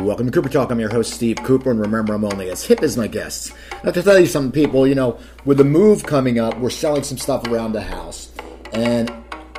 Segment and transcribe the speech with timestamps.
[0.00, 0.70] Welcome to Cooper Talk.
[0.70, 3.52] I'm your host, Steve Cooper, and remember, I'm only as hip as my guests.
[3.72, 6.70] I have to tell you some people, you know, with the move coming up, we're
[6.70, 8.32] selling some stuff around the house,
[8.72, 9.12] and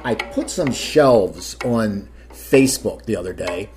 [0.04, 3.70] I put some shelves on Facebook the other day,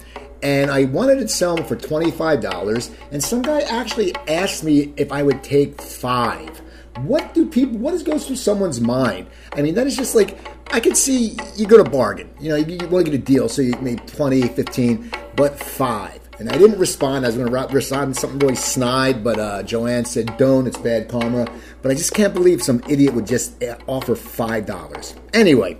[0.42, 5.12] and I wanted to sell them for $25, and some guy actually asked me if
[5.12, 6.62] I would take five.
[7.02, 9.26] What do people, what is goes through someone's mind?
[9.52, 10.38] I mean, that is just like,
[10.72, 12.30] I could see you go to bargain.
[12.40, 15.58] You know, you, you want to get a deal, so you make 20, 15, but
[15.58, 16.25] five.
[16.38, 17.24] And I didn't respond.
[17.24, 20.66] I was going to respond something really snide, but uh, Joanne said, "Don't.
[20.66, 21.46] It's bad karma."
[21.80, 25.14] But I just can't believe some idiot would just uh, offer five dollars.
[25.32, 25.78] Anyway,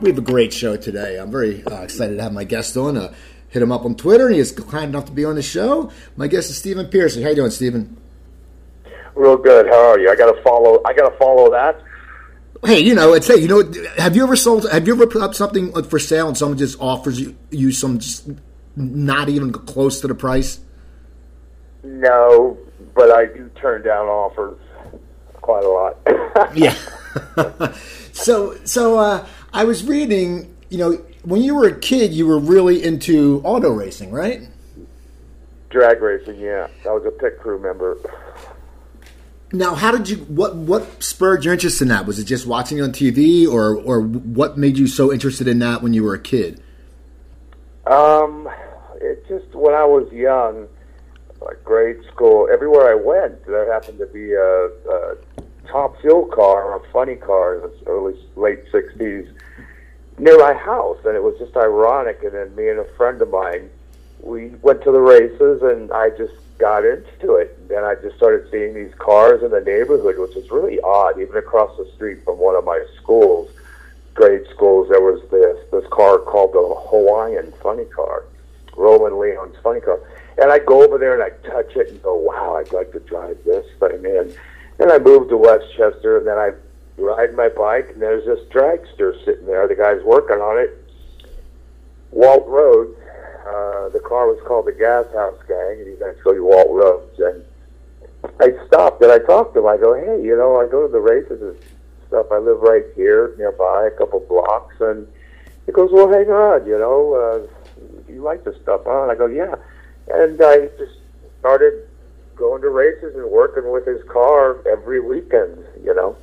[0.00, 1.18] we have a great show today.
[1.18, 2.96] I'm very uh, excited to have my guest on.
[2.96, 3.12] Uh,
[3.48, 5.90] hit him up on Twitter, and he is kind enough to be on the show.
[6.16, 7.22] My guest is Stephen Pearcy.
[7.22, 7.96] How you doing, Stephen?
[9.16, 9.66] Real good.
[9.66, 10.10] How are you?
[10.10, 10.80] I got to follow.
[10.84, 11.82] I got to follow that.
[12.64, 13.62] Hey, you know, it's hey, you know,
[13.96, 14.70] have you ever sold?
[14.70, 17.98] Have you ever put up something for sale and someone just offers you, you some
[18.76, 20.60] not even close to the price?
[21.82, 22.58] No,
[22.94, 24.58] but I do turn down offers
[25.34, 26.54] quite a lot.
[26.54, 26.74] yeah.
[28.12, 30.52] so, so uh, I was reading.
[30.68, 30.92] You know,
[31.22, 34.48] when you were a kid, you were really into auto racing, right?
[35.70, 36.66] Drag racing, yeah.
[36.84, 37.98] I was a pit crew member.
[39.52, 40.16] Now, how did you?
[40.24, 42.04] What what spurred your interest in that?
[42.04, 45.82] Was it just watching on TV, or or what made you so interested in that
[45.82, 46.60] when you were a kid?
[47.86, 48.48] Um,
[49.06, 50.68] it just when I was young,
[51.40, 55.16] like grade school, everywhere I went, there happened to be a, a
[55.66, 59.26] top fuel car or a funny car in the early late sixties
[60.18, 62.22] near my house, and it was just ironic.
[62.22, 63.70] And then me and a friend of mine,
[64.20, 67.56] we went to the races, and I just got into it.
[67.60, 71.20] And then I just started seeing these cars in the neighborhood, which was really odd.
[71.20, 73.50] Even across the street from one of my schools,
[74.14, 78.24] grade schools, there was this this car called the Hawaiian Funny Car
[78.76, 80.00] Roland Leong's funny car.
[80.38, 83.00] And I'd go over there and I'd touch it and go, wow, I'd like to
[83.00, 84.04] drive this thing.
[84.78, 86.50] And I moved to Westchester and then I
[86.98, 89.66] ride my bike and there's this dragster sitting there.
[89.66, 90.82] The guy's working on it.
[92.10, 92.98] Walt Rhodes,
[93.46, 97.18] uh, the car was called the Gas House Gang, and he's actually Walt Rhodes.
[97.18, 97.44] And
[98.40, 99.66] I stopped and I talked to him.
[99.66, 101.56] I go, hey, you know, I go to the races and
[102.08, 102.26] stuff.
[102.32, 104.74] I live right here nearby, a couple blocks.
[104.80, 105.06] And
[105.66, 107.55] he goes, well, hang on, you know, uh,
[108.08, 109.02] you like this stuff, huh?
[109.02, 109.54] And I go, yeah.
[110.08, 110.98] And I just
[111.40, 111.88] started
[112.36, 116.16] going to races and working with his car every weekend, you know.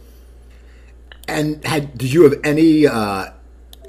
[1.27, 3.31] And had did you have any uh,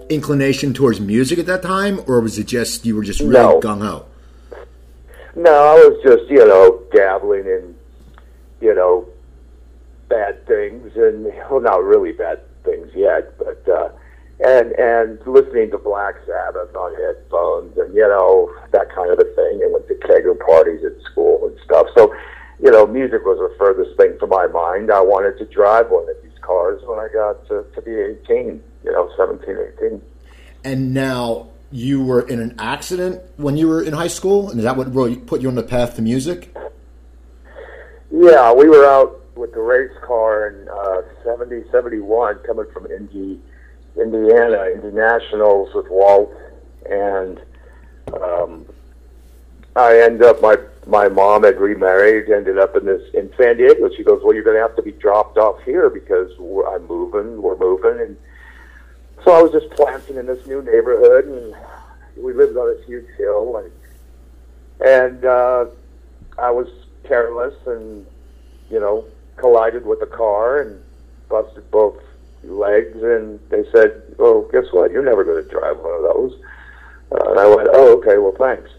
[0.09, 3.61] inclination towards music at that time, or was it just you were just really No.
[3.61, 4.07] gung ho?
[5.37, 7.75] No, I was just, you know, dabbling in,
[8.61, 9.09] you know,
[10.09, 13.89] bad things and well, not really bad things yet, but uh,
[14.45, 19.25] and and listening to Black Sabbath on headphones and you know that kind of a
[19.25, 21.87] thing, and went to kegger parties at school and stuff.
[21.97, 22.15] So,
[22.61, 24.91] you know, music was the furthest thing from my mind.
[24.91, 28.63] I wanted to drive one of these cars when I got to, to be 18,
[28.85, 30.03] you know, 17, 18.
[30.65, 34.65] And now you were in an accident when you were in high school, and is
[34.65, 36.55] that what really put you on the path to music?
[38.11, 43.41] Yeah, we were out with the race car in uh, 70, 71, coming from Indy,
[43.97, 46.33] Indiana, Indy Nationals with Walt,
[46.91, 47.41] and
[48.13, 48.67] um,
[49.77, 50.57] I end up my
[50.87, 53.89] my mom had remarried, ended up in this in San Diego.
[53.97, 56.87] She goes, "Well, you're going to have to be dropped off here because we're, I'm
[56.87, 58.17] moving, we're moving," and
[59.25, 61.55] so I was just planting in this new neighborhood, and
[62.17, 63.73] we lived on this huge hill, and
[64.87, 65.67] and uh,
[66.39, 66.69] I was
[67.05, 68.07] careless and
[68.71, 69.05] you know
[69.37, 70.81] collided with a car and
[71.29, 72.01] busted both
[72.49, 74.91] legs and they said well guess what?
[74.91, 76.41] You're never going to drive one of those.
[77.13, 78.71] Uh, and I went oh okay well thanks.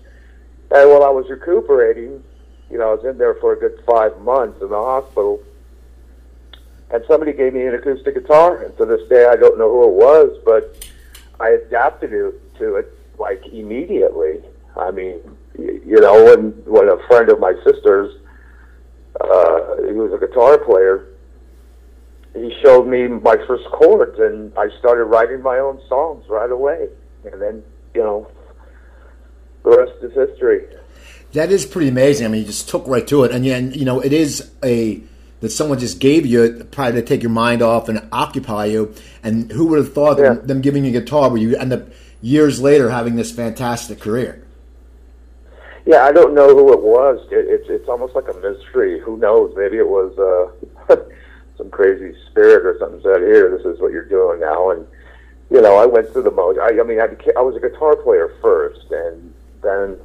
[0.72, 2.24] And while I was recuperating
[2.70, 5.42] you know I was in there for a good five months in the hospital
[6.92, 9.84] and somebody gave me an acoustic guitar and to this day I don't know who
[9.84, 10.88] it was but
[11.40, 14.42] I adapted it to it like immediately.
[14.78, 15.20] I mean
[15.58, 18.16] you know when when a friend of my sister's
[19.22, 21.08] uh, he was a guitar player.
[22.36, 26.90] He showed me my first chords, and I started writing my own songs right away.
[27.32, 28.28] And then, you know,
[29.64, 30.66] the rest is history.
[31.34, 32.26] That is pretty amazing.
[32.26, 35.02] I mean, you just took right to it, and and, you know, it is a
[35.42, 38.94] that someone just gave you probably to take your mind off and occupy you.
[39.22, 40.34] And who would have thought Yeah.
[40.34, 41.88] them, them giving you a guitar where you end up
[42.22, 44.42] years later having this fantastic career?
[45.86, 47.20] Yeah, I don't know who it was.
[47.32, 49.00] It, it's it's almost like a mystery.
[49.00, 49.54] Who knows?
[49.56, 50.18] Maybe it was
[50.90, 50.96] uh,
[51.58, 54.86] some crazy spirit or something said, "Here, this is what you're doing now." And
[55.50, 56.62] you know, I went through the motion.
[56.62, 59.98] I, I mean, I, became, I was a guitar player first, and then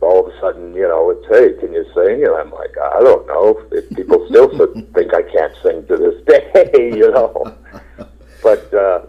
[0.00, 2.24] all of a sudden, you know, it's hey, can you sing?
[2.24, 3.62] And I'm like, I don't know.
[3.70, 4.48] If people still
[4.94, 7.56] think I can't sing to this day, you know.
[8.42, 9.02] but uh,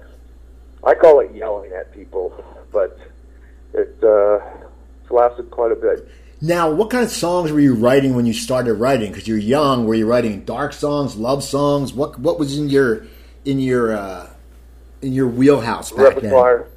[0.83, 2.33] I call it yelling at people,
[2.71, 2.99] but
[3.73, 4.39] it uh,
[5.01, 6.07] it's lasted quite a bit.
[6.41, 9.11] Now, what kind of songs were you writing when you started writing?
[9.11, 9.85] Because you're young.
[9.85, 11.93] Were you writing dark songs, love songs?
[11.93, 13.05] What what was in your
[13.45, 14.27] in your uh,
[15.03, 16.57] in your wheelhouse back Repertoire.
[16.59, 16.67] then?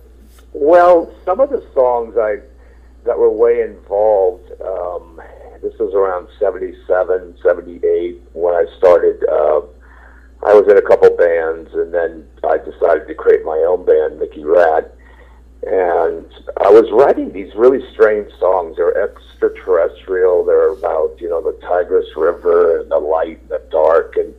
[0.52, 2.40] Well, some of the songs I
[3.04, 4.50] that were way involved.
[4.60, 5.20] Um,
[5.62, 9.24] this was around 77, 78 when I started.
[9.24, 9.62] Uh,
[10.46, 14.20] I was in a couple bands, and then I decided to create my own band,
[14.20, 14.94] Mickey Ratt.
[15.66, 16.26] And
[16.58, 18.76] I was writing these really strange songs.
[18.76, 20.44] They're extraterrestrial.
[20.44, 24.16] They're about you know the Tigris River and the light and the dark.
[24.16, 24.34] And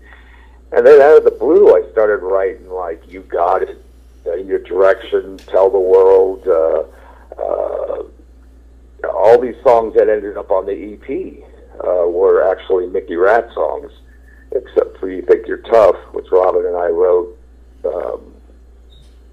[0.71, 3.83] and then out of the blue, I started writing like "You Got It,"
[4.27, 6.83] uh, "Your Direction," "Tell the World." Uh,
[7.41, 8.03] uh,
[9.09, 11.43] all these songs that ended up on the EP
[11.79, 13.91] uh, were actually Mickey Ratt songs,
[14.51, 17.35] except for "You Think You're Tough," which Robin and I wrote.
[17.83, 18.34] Um,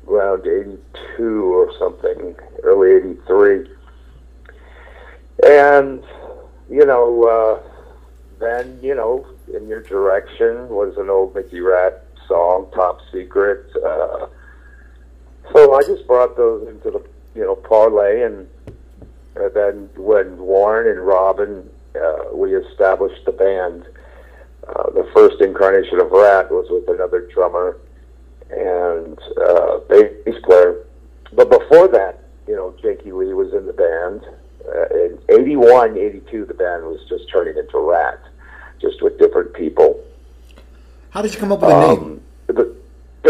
[0.08, 3.68] around 82 or something, early 83.
[5.46, 6.04] And,
[6.70, 7.72] you know, uh,
[8.38, 13.66] then, you know, In Your Direction was an old Mickey Ratt song, Top Secret.
[13.76, 14.26] Uh,
[15.52, 18.22] so I just brought those into the, you know, parlay.
[18.22, 18.48] And,
[19.36, 23.86] and then when Warren and Robin, uh, we established the band,
[24.68, 27.78] uh, the first incarnation of Ratt was with another drummer
[28.52, 30.84] and uh, bass player.
[31.32, 34.22] But before that, you know, Jakey Lee was in the band.
[34.68, 38.20] Uh, in 81, 82, the band was just turning into Ratt,
[38.80, 40.02] just with different people.
[41.10, 42.20] How did you come up with the Um, name?
[42.46, 42.76] the,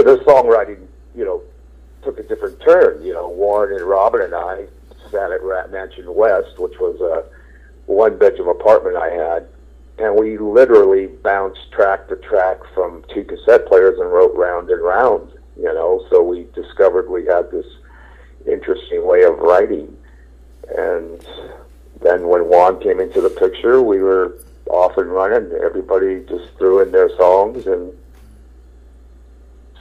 [0.02, 0.78] the songwriting,
[1.16, 1.42] you know,
[2.02, 3.02] took a different turn.
[3.02, 4.66] You know, Warren and Robin and I
[5.10, 7.24] sat at Ratt Mansion West, which was a
[7.86, 9.46] one bedroom apartment I had,
[9.98, 14.82] and we literally bounced track to track from two cassette players and wrote round and
[14.82, 15.32] round.
[15.56, 17.66] You know, so we discovered we had this
[18.46, 19.96] interesting way of writing,
[20.76, 21.24] and
[22.00, 25.52] then when Juan came into the picture, we were off and running.
[25.62, 27.92] Everybody just threw in their songs, and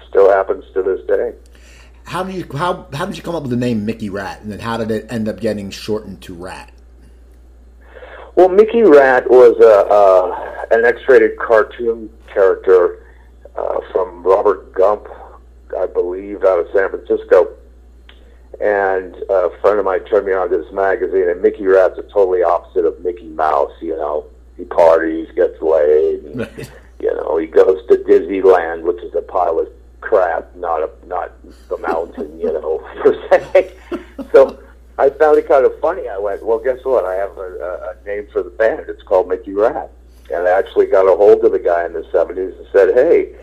[0.09, 1.33] still happens to this day.
[2.03, 4.51] How did you how how did you come up with the name Mickey Ratt, and
[4.51, 6.71] then how did it end up getting shortened to Ratt?
[8.35, 13.05] Well, Mickey Rat was a, uh, an X-rated cartoon character
[13.55, 15.07] uh, from Robert Gump,
[15.77, 17.49] I believe, out of San Francisco.
[18.61, 22.03] And a friend of mine turned me on to this magazine, and Mickey Rat's a
[22.03, 23.71] totally opposite of Mickey Mouse.
[23.81, 24.25] You know,
[24.55, 26.47] he parties, gets laid, and,
[26.99, 29.67] you know, he goes to Disneyland, which is a pile of
[29.99, 31.33] crap, not a not
[31.69, 33.73] the mountain, you know, per se.
[34.31, 34.59] So
[35.01, 36.07] I found it kind of funny.
[36.07, 37.05] I went, well, guess what?
[37.05, 38.85] I have a, a, name for the band.
[38.87, 39.89] It's called Mickey Rat.
[40.31, 43.35] And I actually got a hold of the guy in the 70s and said, hey,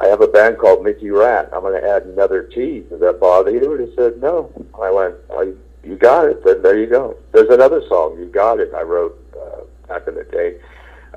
[0.00, 1.50] I have a band called Mickey Rat.
[1.52, 2.84] I'm going to add another T.
[2.88, 3.74] Does that bother you?
[3.74, 4.52] And he said, no.
[4.80, 5.52] I went, oh,
[5.82, 6.44] you got it.
[6.44, 7.16] Then there you go.
[7.32, 10.60] There's another song, You Got It, I wrote uh, back in the day.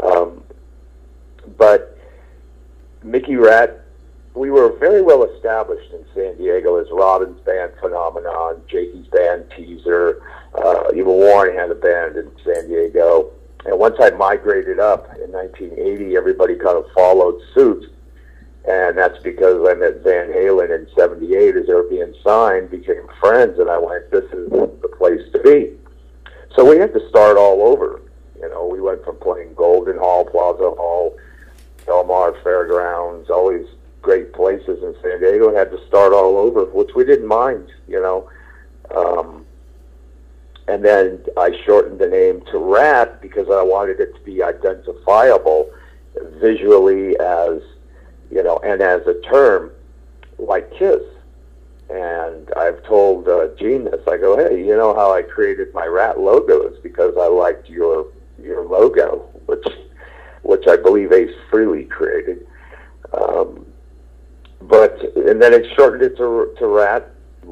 [0.01, 0.44] Um,
[1.56, 2.00] but
[3.04, 3.82] Mickey Ratt
[4.35, 10.24] we were very well established in San Diego as Robin's band Phenomenon, Jakey's band Teaser,
[10.55, 13.31] uh, even Warren had a band in San Diego.
[13.65, 17.91] And once I migrated up in 1980, everybody kind of followed suit.
[18.67, 23.08] And that's because I met Van Halen in 78 as they were being signed, became
[23.19, 25.74] friends, and I went, this is the place to be.
[26.55, 28.01] So we had to start all over.
[28.39, 31.17] You know, we went from playing Golden Hall, Plaza Hall,
[31.86, 33.67] Del Mar Fairgrounds, these
[34.03, 37.72] great places in San Diego and had to start all over, which we didn't mind,
[37.88, 38.29] you know.
[38.93, 39.45] Um,
[40.67, 45.72] and then I shortened the name to Ratt because I wanted it to be identifiable
[46.39, 47.62] visually as,
[48.29, 49.72] you know, and as a term
[50.38, 51.01] like Kiss.
[51.89, 54.01] And I've told uh, Gene this.
[54.07, 57.69] I go, hey, you know how I created my Ratt logo is because I liked
[57.69, 58.07] your
[58.41, 59.65] your logo, which
[60.43, 62.45] which I believe Ace Frehley created.
[63.13, 63.65] Um,
[64.67, 67.10] but and then it shortened it to to rat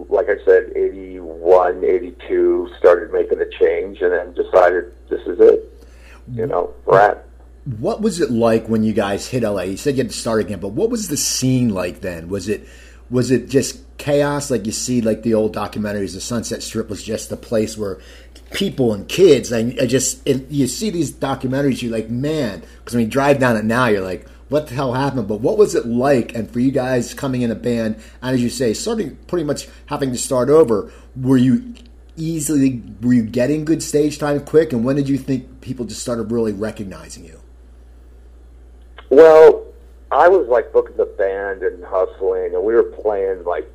[0.09, 5.87] like i said 81 82 started making a change and then decided this is it
[6.33, 7.25] you know rat
[7.79, 9.63] What was it like when you guys hit LA?
[9.63, 12.27] You said you had to start again, but what was the scene like then?
[12.27, 12.67] Was it
[13.11, 16.13] was it just chaos like you see like the old documentaries?
[16.13, 17.99] The Sunset Strip was just a place where
[18.51, 19.51] people and kids.
[19.51, 23.39] and I just it, you see these documentaries, you're like, man, because when you drive
[23.39, 25.29] down it now, you're like, what the hell happened?
[25.29, 26.35] But what was it like?
[26.35, 29.69] And for you guys coming in a band, and as you say, starting pretty much
[29.85, 31.73] having to start over, were you
[32.17, 36.01] easily were you getting good stage time quick, and when did you think people just
[36.01, 37.39] started really recognizing you?
[39.09, 39.67] Well,
[40.11, 43.71] I was like booking the band and hustling, and we were playing like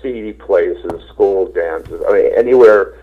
[0.00, 2.00] seedy places, school dances.
[2.08, 2.96] I mean, anywhere,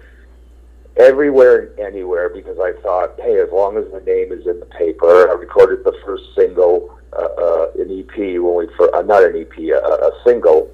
[0.98, 2.30] everywhere, and anywhere.
[2.30, 5.84] Because I thought, hey, as long as the name is in the paper, I recorded
[5.84, 10.12] the first single, uh, uh, an EP when we, for, uh, not an EP, a,
[10.24, 10.72] single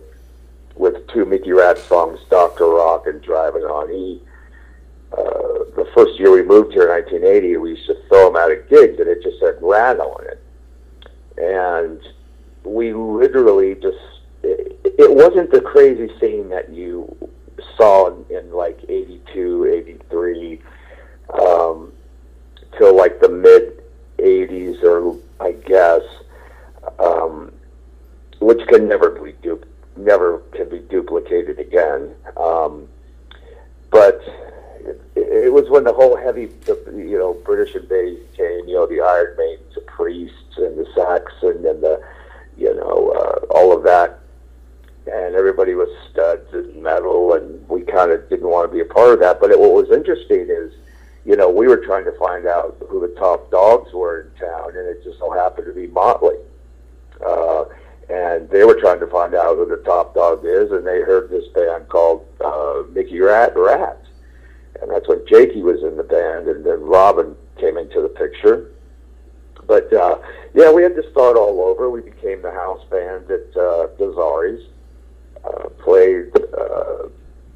[0.75, 4.21] with two Mickey Ratt songs, Doctor Rock and Driving on E.
[5.11, 8.51] Uh, the first year we moved here in 1980, we used to throw them out
[8.51, 10.41] at gigs, and it just said Ratt on it
[11.39, 12.01] and
[12.63, 13.97] we literally just
[14.43, 17.28] it, wasn't the crazy scene that you
[17.77, 20.61] saw in, in like 82 83
[21.39, 21.93] um,
[22.77, 23.81] till like the mid
[24.17, 26.01] 80s or i guess
[26.99, 27.51] um,
[28.39, 29.63] which can never be du-
[29.97, 32.87] never can be duplicated again um,
[33.91, 34.21] but
[34.85, 36.49] it, it was when the whole heavy,
[36.95, 38.67] you know, British invasion came.
[38.67, 42.01] You know, the Iron Maidens, the priests, and the Saxon, and the,
[42.57, 44.18] you know, uh, all of that,
[45.11, 48.85] and everybody was studs and metal, and we kind of didn't want to be a
[48.85, 49.39] part of that.
[49.39, 50.73] But it, what was interesting is,
[51.25, 54.69] you know, we were trying to find out who the top dogs were in town,
[54.75, 56.37] and it just so happened to be Motley.
[57.25, 57.65] Uh,
[58.09, 61.29] and they were trying to find out who the top dog is, and they heard
[61.29, 64.09] this band called uh, Mickey Ratt Rats
[64.81, 68.71] and that's when Jakey was in the band, and then Robin came into the picture.
[69.67, 70.19] But uh,
[70.53, 71.89] yeah, we had to start all over.
[71.89, 74.65] We became the house band at uh, Gazzarri's.
[75.43, 77.07] Uh, played uh,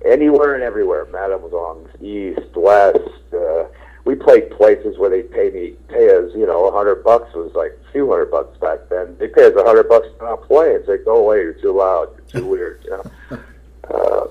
[0.05, 1.05] anywhere and everywhere.
[1.11, 2.97] Madame Wong's, East, West.
[3.33, 3.65] Uh,
[4.05, 7.53] we played places where they pay me pay us, you know, a hundred bucks was
[7.55, 9.15] like a few hundred bucks back then.
[9.17, 11.71] They pay us a hundred bucks to not play and say, "Go away, you're too
[11.71, 13.39] loud, you're too weird." You know.
[13.83, 14.27] Uh,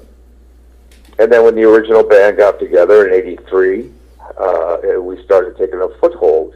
[1.18, 3.92] and then when the original band got together in '83,
[4.38, 6.54] uh, we started taking a foothold.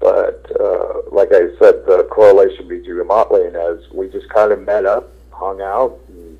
[0.00, 4.62] But uh, like I said, the correlation between Motley and us, we just kind of
[4.62, 6.38] met up, hung out, and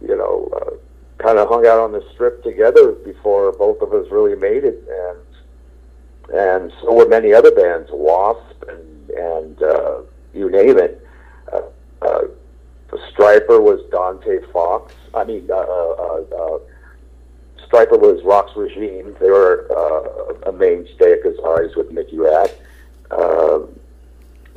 [0.00, 4.06] you know, uh, kind of hung out on the strip together before both of us
[4.10, 10.00] really made it, and and so were many other bands, Wasp and and uh,
[10.34, 11.06] you name it.
[11.52, 11.62] Uh,
[12.02, 12.22] uh,
[12.90, 14.94] the Stryper was Dante Fox.
[15.14, 16.58] I mean, uh, uh, uh,
[17.66, 19.14] Stryper was Roxx Regime.
[19.20, 22.52] They were uh, a mainstay at Gazzarri's with Mickey Ratt.
[23.10, 23.60] Uh,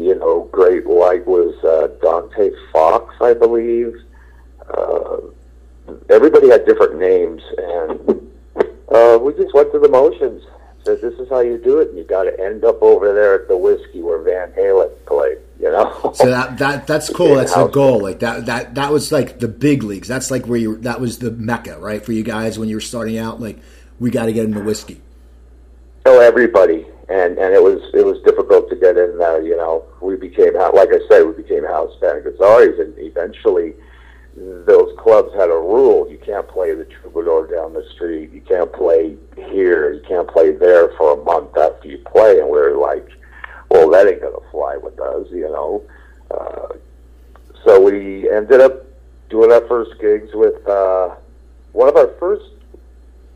[0.03, 3.95] you know, Great White was uh, Dante Fox, I believe.
[4.69, 5.17] Uh,
[6.09, 8.31] everybody had different names, and
[8.93, 10.43] uh, we just went through the motions.
[10.83, 13.35] Said, "This is how you do it, and you got to end up over there
[13.35, 16.11] at the whiskey where Van Halen played." You know.
[16.13, 17.35] So that that that's cool.
[17.35, 18.01] That's the goal.
[18.01, 20.09] Like that that that was like the big leagues.
[20.09, 22.81] That's like where you that was the mecca, right, for you guys when you were
[22.81, 23.39] starting out.
[23.39, 23.59] Like
[23.99, 25.01] we got to get into whiskey.
[26.05, 29.41] Oh, everybody, and and it was it was difficult to get in there.
[29.41, 33.73] You know, we became like I said, we became house band Gazzarri's, and eventually
[34.35, 38.73] those clubs had a rule: you can't play the Troubadour down the street, you can't
[38.73, 42.39] play here, you can't play there for a month after you play.
[42.39, 43.07] And we are like,
[43.69, 45.83] well, that ain't gonna fly with us, you know.
[46.31, 46.69] Uh,
[47.63, 48.87] so we ended up
[49.29, 51.13] doing our first gigs with uh,
[51.73, 52.45] one of our first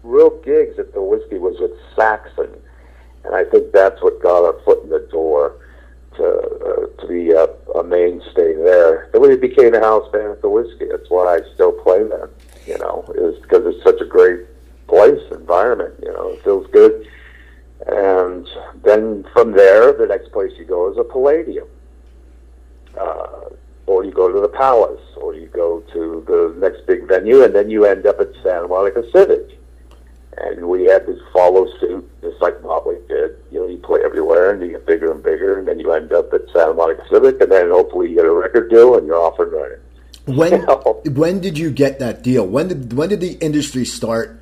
[0.02, 2.50] real gigs at the whiskey was with Saxon,
[3.28, 5.60] and I think that's what got our foot in the door
[6.16, 7.46] to uh, to be a,
[7.78, 9.10] a mainstay there.
[9.12, 10.88] Then we became a house band at the whiskey.
[10.90, 12.30] That's why I still play there.
[12.66, 14.46] You know, is because it's such a great
[14.88, 15.96] place, environment.
[16.02, 17.08] You know, it feels good.
[17.86, 18.48] And
[18.84, 21.68] then from there, the next place you go is a Palladium.
[22.98, 23.50] Uh,
[23.86, 27.56] or you go to the Palace, or you go to the next big venue, and
[27.56, 29.57] then you end up at Santa Monica Civic.
[30.40, 33.38] And we had to follow suit, just like Motley did.
[33.52, 36.14] You know, you play everywhere, and you get bigger and bigger, and then you end
[36.14, 39.20] up at Santa Monica Civic, and then hopefully you get a record deal, and you're
[39.20, 39.80] off and running.
[40.26, 41.02] When you know?
[41.06, 42.46] when did you get that deal?
[42.46, 44.42] When did when did the industry start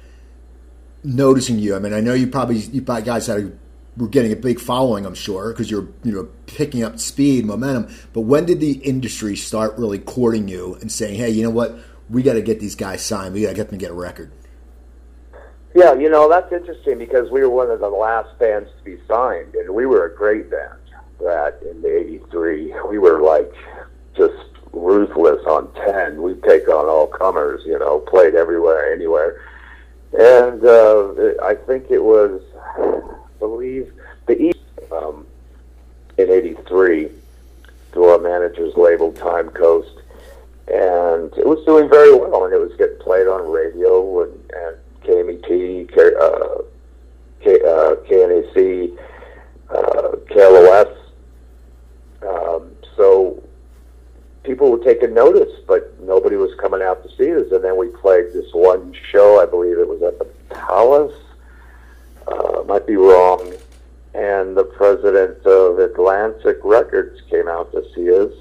[1.04, 1.75] noticing you?
[1.75, 3.52] I mean, I know you probably you probably guys had a,
[3.96, 7.88] were getting a big following, I'm sure, because you're you know picking up speed, momentum.
[8.12, 11.78] But when did the industry start really courting you and saying, "Hey, you know what?
[12.10, 13.34] We got to get these guys signed.
[13.34, 14.32] We got to get them to get a record."
[15.75, 18.98] Yeah, you know that's interesting because we were one of the last bands to be
[19.08, 20.79] signed, and we were a great band.
[21.20, 23.53] That in the '83, we were like
[24.15, 24.34] just
[24.72, 26.22] ruthless on ten.
[26.22, 29.41] We'd take on all comers, you know, played everywhere, anywhere
[30.17, 31.13] and uh,
[31.44, 32.41] I think it was,
[32.77, 33.01] I
[33.39, 33.91] believe,
[34.27, 34.60] the East
[34.91, 35.27] um,
[36.17, 37.10] in '83
[37.91, 39.91] through our manager's label Time Coast,
[40.67, 44.77] and it was doing very well, and it was getting played on radio, and, and
[45.06, 46.62] KMET, K, uh,
[47.42, 48.98] K, uh, KNAC,
[49.70, 50.98] uh, KLOS.
[52.28, 53.42] Um, so
[54.44, 57.52] people were taking notice, but nobody was coming out to see us.
[57.52, 61.16] And then we played this one show, I believe it was at the Palace.
[62.28, 63.54] Uh, might be wrong.
[64.14, 68.32] And the president of Atlantic Records came out to see us,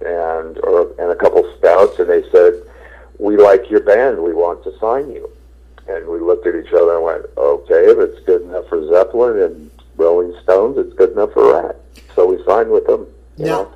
[0.00, 2.62] and or and a couple scouts, and they said,
[3.18, 4.22] "We like your band.
[4.22, 5.30] We want to sign you."
[5.88, 9.40] And we looked at each other and went, "Okay, if it's good enough for Zeppelin
[9.40, 11.76] and Rolling Stones, it's good enough for Ratt."
[12.14, 13.06] So we signed with them.
[13.36, 13.68] You Now- know,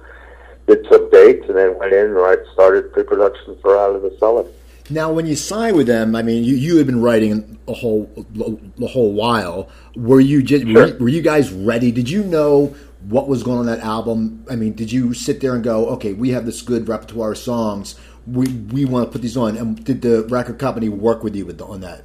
[0.66, 4.12] did some dates, and then went in and right started pre-production for Out of the
[4.18, 4.44] Cellar.
[4.90, 8.08] Now, when you signed with them, I mean, you, you had been writing a whole
[8.34, 9.68] the whole while.
[9.96, 10.86] Were you just were, Sure.
[10.88, 11.90] you- were you guys ready?
[11.92, 12.74] Did you know
[13.08, 14.44] what was going on that album?
[14.50, 17.38] I mean, did you sit there and go, "Okay, we have this good repertoire of
[17.38, 17.94] songs.
[18.26, 19.56] We we want to put these on"?
[19.56, 22.04] And did the record company work with you with on that?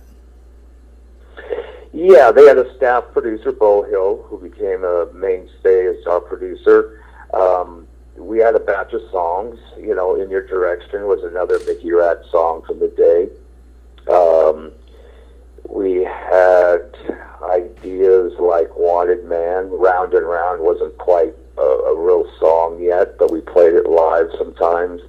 [1.93, 7.01] Yeah, they had a staff producer, Beau Hill, who became a mainstay as our producer.
[7.33, 9.59] Um, we had a batch of songs.
[9.79, 13.29] You know, "In Your Direction" was another Mickey Ratt song from the day.
[14.11, 14.71] Um,
[15.69, 16.97] we had
[17.43, 23.31] ideas like "Wanted Man," "Round and Round" wasn't quite a, a real song yet, but
[23.31, 25.01] we played it live sometimes.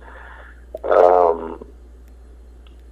[0.85, 1.64] Um,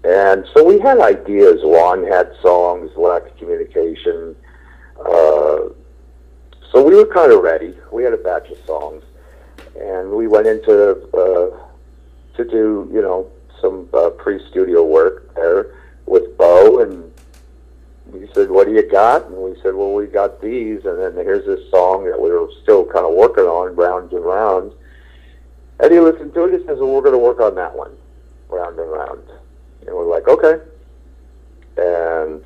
[0.04, 1.60] and so we had ideas.
[1.62, 4.36] Juan had songs, lack of communication.
[4.98, 5.70] Uh,
[6.70, 7.74] so we were kind of ready.
[7.90, 9.02] We had a batch of songs,
[9.80, 11.58] and we went into uh,
[12.36, 15.74] to do you know some uh, pre-studio work there
[16.06, 17.12] with Beau, and
[18.12, 21.14] he said, "What do you got?" And we said, "Well, we got these." And then
[21.14, 24.72] here's this song that we were still kind of working on, round and round.
[25.80, 26.58] And he listened to it.
[26.58, 27.92] He says, "Well, we're going to work on that one,
[28.48, 29.22] round and round."
[29.86, 30.62] And we're like, "Okay."
[31.76, 32.42] And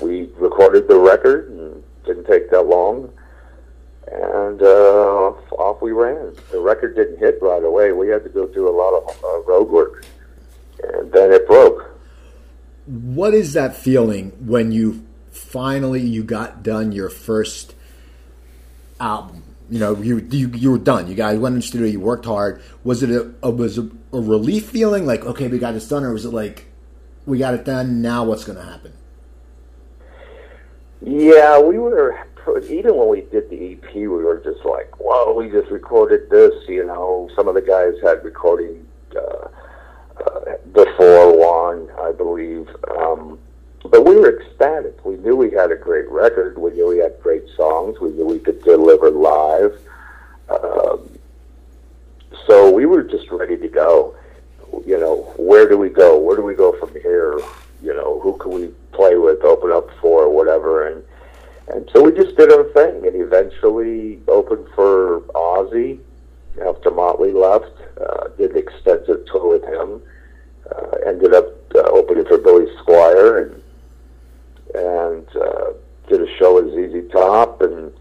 [0.00, 3.12] we recorded the record, and didn't take that long.
[4.10, 6.34] And uh, off, off we ran.
[6.50, 7.92] The record didn't hit right away.
[7.92, 10.04] We had to go do a lot of uh, road work,
[10.82, 11.88] and then it broke.
[12.86, 17.74] What is that feeling when you finally you got done your first
[18.98, 19.51] album?
[19.72, 21.08] You know, you you, you were done.
[21.08, 21.86] You guys went in the studio.
[21.86, 22.62] You worked hard.
[22.84, 26.04] Was it a, a was it a relief feeling like okay, we got this done,
[26.04, 26.66] or was it like
[27.24, 28.02] we got it done?
[28.02, 28.92] Now what's going to happen?
[31.00, 32.18] Yeah, we were
[32.68, 36.52] even when we did the EP, we were just like, "Whoa, we just recorded this."
[36.68, 39.48] You know, some of the guys had recording uh,
[40.22, 42.68] uh, before Juan, I believe,
[43.00, 43.38] um,
[43.84, 45.04] but we were ecstatic.
[45.04, 46.56] We knew we had a great record.
[46.58, 47.98] We knew we had great songs.
[48.00, 49.80] We knew we could deliver live.
[50.48, 51.18] Um,
[52.46, 54.14] so we were just ready to go.
[54.86, 56.18] You know, where do we go?
[56.18, 57.40] Where do we go from here?
[57.82, 61.04] You know, who can we play with, open up for, whatever, and
[61.68, 66.00] and so we just did our thing, and eventually opened for Ozzy
[66.66, 67.72] after Motley left.
[68.00, 70.02] Uh, did an extensive tour with him.
[70.70, 73.61] Uh, ended up uh, opening for Billy Squier, and
[74.74, 75.72] and uh,
[76.08, 77.92] did a show at ZZ Top, and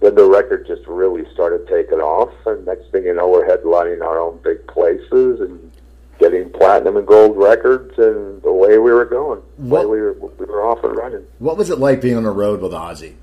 [0.00, 2.32] then the record just really started taking off.
[2.46, 5.72] And next thing you know, we're headlining our own big places and
[6.18, 10.46] getting platinum and gold records, and the way we were going, What- we were we
[10.46, 11.24] were off and running.
[11.38, 13.14] What was it like being on the road with Ozzy?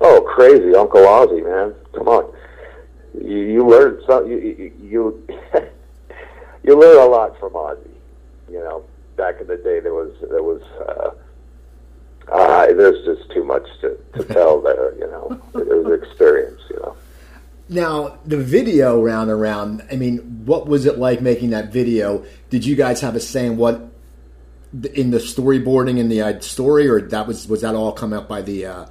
[0.00, 1.74] Oh, crazy, Uncle Ozzy, man!
[1.94, 2.32] Come on,
[3.14, 4.26] you, you learn some.
[4.30, 5.26] You you you,
[6.64, 7.90] you learn a lot from Ozzy.
[8.50, 8.84] You know,
[9.20, 10.62] back in the day, there was there was.
[10.88, 11.10] Uh,
[12.32, 14.94] uh, there's just too much to, to tell there.
[14.98, 16.60] You know, it was experience.
[16.70, 16.96] You know.
[17.68, 19.86] Now the video round and round.
[19.92, 22.24] I mean, what was it like making that video?
[22.48, 23.88] Did you guys have a say in what
[24.94, 28.26] in the storyboarding in the uh, story, or that was was that all come up
[28.26, 28.86] by the uh,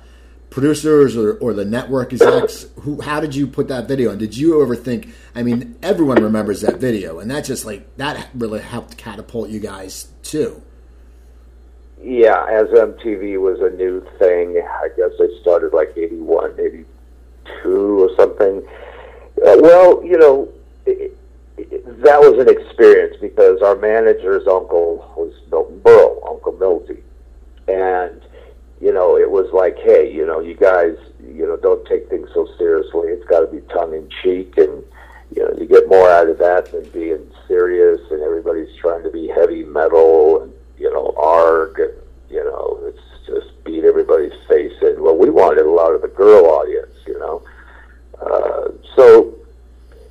[0.49, 2.67] producers or, or the network execs?
[2.81, 3.01] Who?
[3.01, 4.11] How did you put that video?
[4.11, 5.09] And did you ever think?
[5.35, 9.59] I mean, everyone remembers that video, and that just like that really helped catapult you
[9.59, 10.61] guys too.
[12.01, 18.09] Yeah, as MTV was a new thing, I guess they started like 81, 82 or
[18.15, 18.65] something.
[19.45, 20.49] Uh, well, you know,
[20.85, 21.17] it,
[21.57, 27.03] it, that was an experience because our manager's uncle was Milton Berle, Uncle Milty.
[27.67, 28.21] And,
[28.81, 32.29] you know, it was like, hey, you know, you guys, you know, don't take things
[32.33, 33.09] so seriously.
[33.09, 34.83] It's got to be tongue in cheek and,
[35.35, 39.11] you know, you get more out of that than being serious and everybody's trying to
[39.11, 41.93] be heavy metal and, you know, arg and,
[42.29, 45.01] you know, it's just beat everybody's face in.
[45.01, 47.43] Well, we wanted a lot of the girl audience, you know.
[48.21, 49.35] Uh, so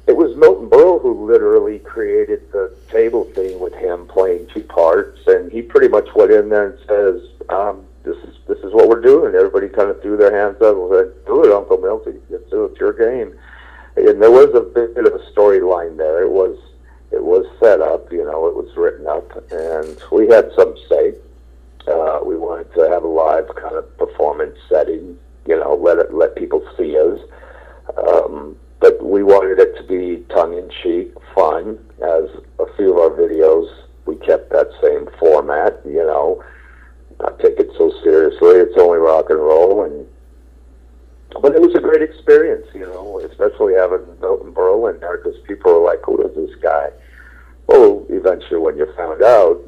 [0.07, 5.21] it was Milton Berle who literally created the table thing with him playing two parts,
[5.27, 8.89] and he pretty much went in there and says, um, "This is this is what
[8.89, 12.19] we're doing." Everybody kind of threw their hands up and said, "Do it, Uncle Milty.
[12.31, 12.73] Let's do it.
[12.73, 13.39] It's your game."
[13.97, 16.23] And there was a bit of a storyline there.
[16.23, 16.57] It was
[17.11, 21.15] it was set up, you know, it was written up, and we had some say.
[21.87, 26.13] Uh, we wanted to have a live kind of performance setting, you know, let it,
[26.13, 27.19] let people see us.
[27.97, 31.79] Um, but we wanted it to be tongue in cheek, fun.
[32.03, 33.69] As a few of our videos,
[34.05, 36.45] we kept that same format, you know,
[37.21, 38.57] not take it so seriously.
[38.57, 40.07] It's only rock and roll, and
[41.43, 45.39] but it was a great experience, you know, especially having Milton Berle in there because
[45.47, 46.91] people were like, "Who is this guy?"
[47.67, 49.61] Well, eventually, when you found out,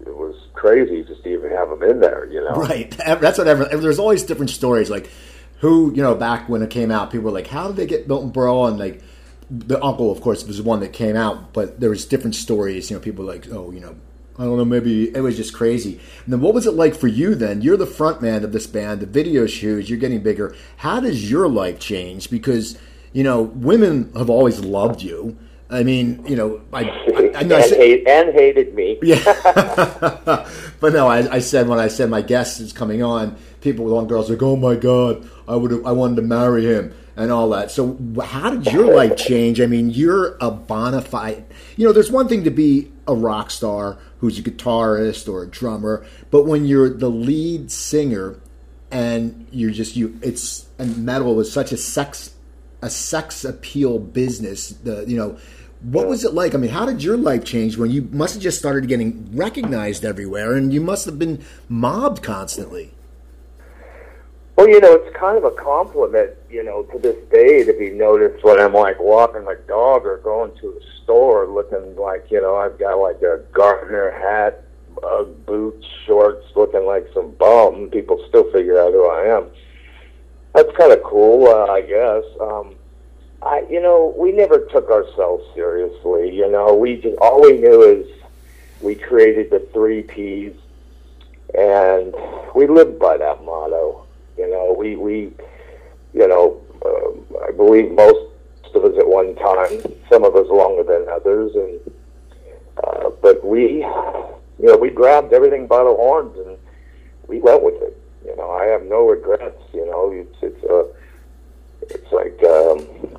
[0.00, 2.54] it was crazy just to even have him in there, you know.
[2.54, 2.90] Right.
[2.90, 3.64] That's what ever.
[3.64, 4.90] There's always different stories.
[4.90, 5.10] Like
[5.58, 8.08] who, you know, back when it came out, people were like, "How did they get
[8.08, 9.02] Milton Berle?" And like
[9.50, 12.90] the uncle, of course, was the one that came out, but there was different stories.
[12.90, 13.96] You know, people like, "Oh, you know."
[14.38, 16.00] I don't know, maybe it was just crazy.
[16.24, 17.60] And then what was it like for you then?
[17.60, 20.54] You're the front man of this band, the video huge, you're getting bigger.
[20.78, 22.30] How does your life change?
[22.30, 22.78] Because,
[23.12, 25.36] you know, women have always loved you.
[25.68, 28.98] I mean, you know, I, I, I, know and, I said, hate, and hated me.
[29.02, 29.22] Yeah,
[30.80, 33.94] but no, I, I, said when I said my guest is coming on, people with
[33.94, 37.50] on girls like, oh my god, I would I wanted to marry him and all
[37.50, 37.70] that.
[37.70, 39.60] So how did your life change?
[39.60, 41.44] I mean, you're a bona fide.
[41.76, 45.46] You know, there's one thing to be a rock star who's a guitarist or a
[45.46, 48.38] drummer, but when you're the lead singer
[48.90, 52.34] and you're just you, it's and metal is such a sex
[52.80, 54.68] a sex appeal business.
[54.68, 55.38] The you know
[55.82, 56.54] what was it like?
[56.54, 60.04] I mean, how did your life change when you must have just started getting recognized
[60.04, 62.92] everywhere and you must have been mobbed constantly?
[64.62, 67.90] Well, you know, it's kind of a compliment, you know, to this day to be
[67.90, 72.40] noticed when I'm like walking my dog or going to a store looking like, you
[72.40, 74.62] know, I've got like a gardener hat,
[75.02, 77.90] uh, boots, shorts, looking like some bum.
[77.90, 79.46] People still figure out who I am.
[80.54, 82.22] That's kind of cool, uh, I guess.
[82.40, 82.76] Um,
[83.42, 86.36] I, you know, we never took ourselves seriously.
[86.36, 88.06] You know, we just all we knew is
[88.80, 90.54] we created the three P's,
[91.52, 92.14] and
[92.54, 94.06] we lived by that motto.
[94.36, 95.32] You know, we we,
[96.14, 98.28] you know, uh, I believe most
[98.74, 99.80] of us at one time.
[100.10, 101.80] Some of us longer than others, and
[102.84, 106.56] uh, but we, you know, we grabbed everything by the horns and
[107.28, 107.98] we went with it.
[108.24, 109.62] You know, I have no regrets.
[109.72, 110.86] You know, it's it's a,
[111.82, 112.42] it's like.
[112.44, 113.12] Um,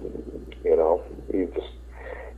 [0.63, 1.73] you know, you just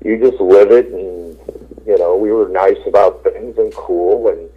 [0.04, 1.38] you just live it, and
[1.86, 4.50] you know, we were nice about things and cool, and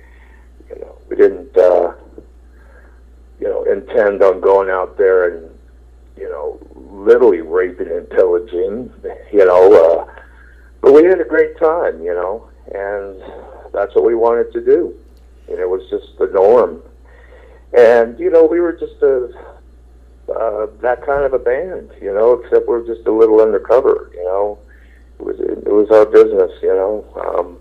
[0.68, 1.92] you know, we didn't uh,
[3.40, 5.50] you know intend on going out there and
[6.16, 8.92] you know literally raping and pillaging,
[9.32, 9.72] you know.
[9.72, 10.14] Uh,
[10.80, 13.20] but we had a great time, you know, and
[13.72, 14.94] that's what we wanted to do,
[15.48, 16.82] and it was just the norm.
[17.76, 19.30] And you know, we were just a
[20.34, 24.24] uh, that kind of a band, you know, except we're just a little undercover, you
[24.24, 24.58] know.
[25.18, 27.04] It was it was our business, you know.
[27.16, 27.58] Um,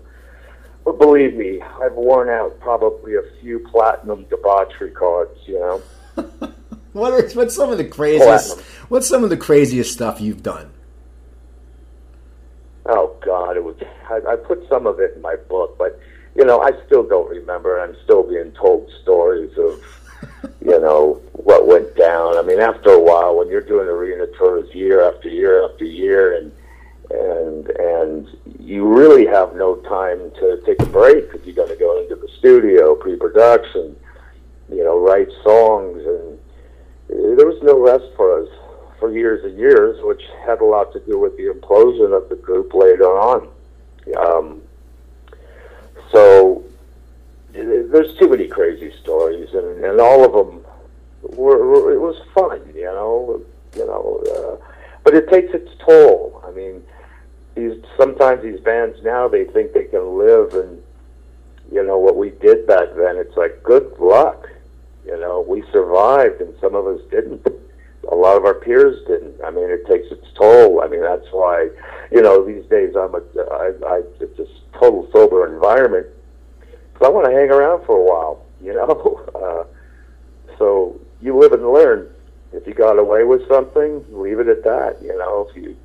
[0.88, 5.82] but believe me, I've worn out probably a few platinum debauchery cards, you know.
[6.94, 8.54] what are, what's some of the craziest?
[8.54, 8.64] Platinum.
[8.88, 10.70] What's some of the craziest stuff you've done?
[12.86, 13.76] Oh God, it was.
[14.08, 16.00] I, I put some of it in my book, but
[16.34, 17.78] you know, I still don't remember.
[17.78, 22.38] I'm still being told stories of you know what went down.
[22.38, 26.38] I mean, after a while, when you're doing arena tours year after year after year,
[26.38, 26.50] and
[27.10, 31.76] and and you really have no time to take a break because you got to
[31.76, 33.96] go into the studio, pre-production,
[34.70, 36.38] you know, write songs, and
[37.08, 38.48] there was no rest for us
[38.98, 42.36] for years and years, which had a lot to do with the implosion of the
[42.36, 43.48] group later on.
[44.18, 44.62] Um,
[46.12, 46.64] so
[47.52, 50.64] there's too many crazy stories, and, and all of them
[51.22, 53.42] were, were it was fun, you know,
[53.76, 54.58] you know.
[54.60, 54.64] Uh,
[55.04, 56.42] but it takes its toll.
[56.46, 56.82] I mean,
[57.58, 60.82] these sometimes these bands now they think they can live, and
[61.72, 63.16] you know what we did back then.
[63.16, 64.48] It's like good luck.
[65.04, 67.46] You know, we survived, and some of us didn't.
[68.10, 69.40] A lot of our peers didn't.
[69.44, 70.80] I mean, it takes its toll.
[70.82, 71.68] I mean, that's why,
[72.10, 74.46] you know, these days I'm a, I, I, it's a
[74.78, 76.06] total sober environment
[76.92, 79.26] because I want to hang around for a while, you know.
[79.34, 82.08] Uh, so you live and learn.
[82.52, 84.98] If you got away with something, leave it at that.
[85.02, 85.76] You know, if you.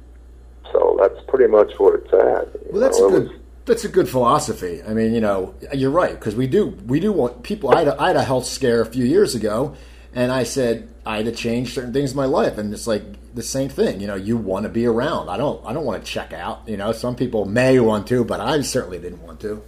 [0.74, 2.72] So that's pretty much where it's at.
[2.72, 3.08] Well, that's know?
[3.08, 3.30] a good.
[3.30, 4.82] Was, that's a good philosophy.
[4.84, 7.74] I mean, you know, you're right because we do we do want people.
[7.74, 9.76] I had, a, I had a health scare a few years ago,
[10.14, 13.04] and I said I had to change certain things in my life, and it's like
[13.34, 14.02] the same thing.
[14.02, 15.30] You know, you want to be around.
[15.30, 15.66] I don't.
[15.66, 16.64] I don't want to check out.
[16.68, 19.64] You know, some people may want to, but I certainly didn't want to.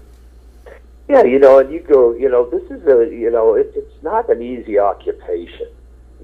[1.08, 4.04] Yeah, you know, and you go, you know, this is a, you know, it, it's
[4.04, 5.68] not an easy occupation.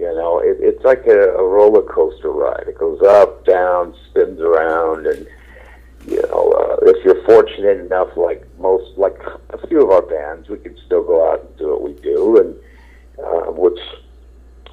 [0.01, 2.67] You know, it, it's like a, a roller coaster ride.
[2.67, 5.27] It goes up, down, spins around, and
[6.07, 9.15] you know, uh, if you're fortunate enough, like most, like
[9.51, 12.35] a few of our bands, we can still go out and do what we do,
[12.39, 12.55] and
[13.23, 13.79] uh, which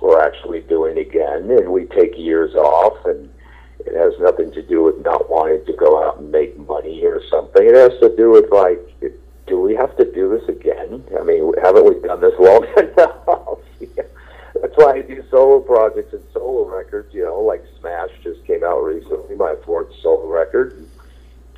[0.01, 3.29] we're actually doing again, and we take years off, and
[3.81, 7.21] it has nothing to do with not wanting to go out and make money or
[7.29, 7.69] something.
[7.69, 8.81] It has to do with like,
[9.47, 11.05] do we have to do this again?
[11.21, 13.59] I mean, haven't we done this long enough?
[14.61, 17.13] That's why I do solo projects and solo records.
[17.15, 20.87] You know, like Smash just came out recently, my fourth solo record.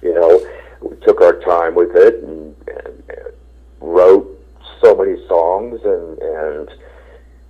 [0.02, 0.46] You know,
[0.82, 3.32] we took our time with it and, and, and
[3.80, 4.26] wrote
[4.82, 6.70] so many songs and and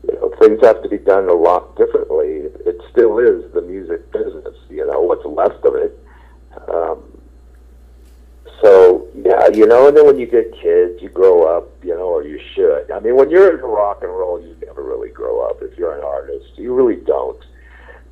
[0.07, 2.49] you know, things have to be done a lot differently.
[2.67, 5.99] It still is the music business, you know, what's left of it.
[6.69, 7.03] Um,
[8.63, 12.09] so yeah, you know, and then when you get kids, you grow up, you know,
[12.09, 12.91] or you should.
[12.91, 15.97] I mean, when you're into rock and roll, you never really grow up if you're
[15.97, 16.51] an artist.
[16.57, 17.43] You really don't.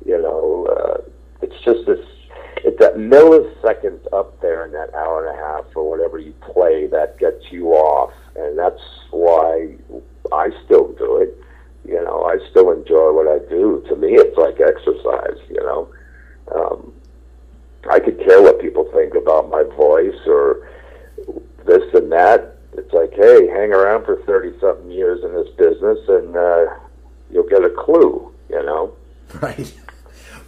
[0.05, 1.09] You know, uh,
[1.41, 2.05] it's just this.
[2.65, 6.87] It's that millisecond up there in that hour and a half or whatever you play
[6.87, 9.75] that gets you off, and that's why
[10.33, 11.37] I still do it
[11.89, 13.83] you know, I still enjoy what I do.
[13.89, 15.39] To me, it's like exercise.
[15.49, 15.89] You know,
[16.53, 16.93] um,
[17.89, 20.69] I could care what people think about my voice or
[21.65, 22.57] this and that.
[22.73, 26.65] It's like, hey, hang around for thirty something years in this business, and uh,
[27.31, 28.31] you'll get a clue.
[28.49, 28.93] You know,
[29.41, 29.73] right.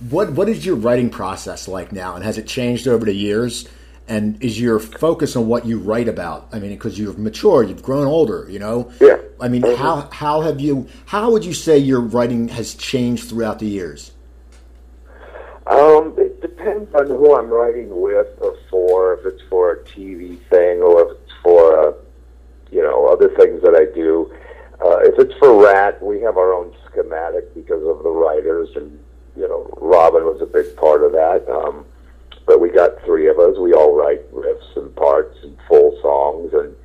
[0.10, 3.68] What What is your writing process like now, and has it changed over the years?
[4.12, 6.50] and is your focus on what you write about?
[6.52, 8.92] I mean, because you've matured, you've grown older, you know.
[9.00, 9.18] Yeah.
[9.40, 9.82] I mean, mm-hmm.
[9.82, 10.88] how how have you?
[11.06, 14.12] How would you say your writing has changed throughout the years?
[15.68, 19.14] Um, it depends on who I'm writing with or for.
[19.14, 21.94] If it's for a TV thing or if it's for, uh,
[22.72, 24.32] you know, other things that I do.
[24.84, 29.00] Uh, if it's for Ratt, we have our own schematic because of the writers, and
[29.36, 31.48] you know, Robin was a big part of that.
[31.50, 31.86] Um,
[32.46, 33.58] but we got three of us.
[33.58, 36.76] We all write riffs and parts and full songs, and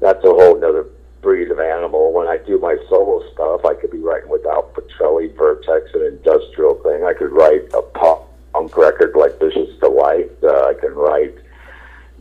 [0.00, 0.86] that's a whole other
[1.22, 2.12] breed of animal.
[2.12, 6.74] When I do my solo stuff, I could be writing without Pitrelli, Vertex, an industrial
[6.82, 7.04] thing.
[7.04, 10.30] I could write a pop punk record like Vicious Delite.
[10.42, 11.34] Uh, I can write,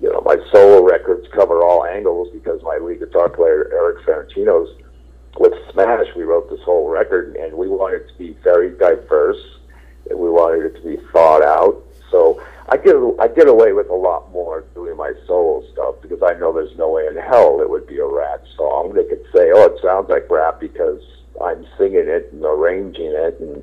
[0.02, 4.76] you know, my solo records cover all angles because my lead guitar player Eric Ferentinos
[5.38, 6.08] with Smash.
[6.16, 9.42] We wrote this whole record, and we wanted it to be very diverse,
[10.10, 11.84] and we wanted it to be thought out.
[12.10, 12.78] So I
[13.42, 16.90] get away with a lot more doing my solo stuff because I know there's no
[16.90, 18.94] way in hell it would be a Ratt song.
[18.94, 21.02] They could say, "Oh, it sounds like rap because
[21.44, 23.56] I'm singing it and arranging it, and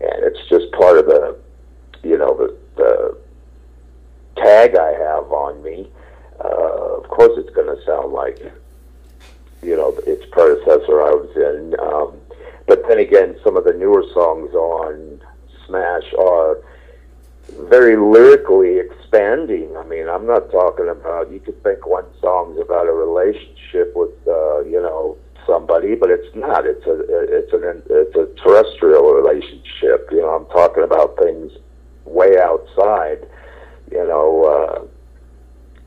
[0.00, 1.38] and it's just part of the,
[2.02, 3.16] you know, the the
[4.42, 5.88] tag I have on me.
[6.38, 8.38] Uh, of course, it's going to sound like,
[9.62, 11.74] you know, its predecessor I was in.
[11.80, 12.20] Um,
[12.66, 15.20] but then again, some of the newer songs on
[15.66, 16.58] Smash are
[17.52, 19.76] very lyrically expanding.
[19.76, 21.30] I mean, I'm not talking about.
[21.30, 25.16] You could think one song's about a relationship with, uh, you know,
[25.46, 26.66] somebody, but it's not.
[26.66, 26.98] It's a
[27.38, 30.08] it's an it's a terrestrial relationship.
[30.10, 31.52] You know, I'm talking about things
[32.04, 33.26] way outside.
[33.90, 34.88] You know,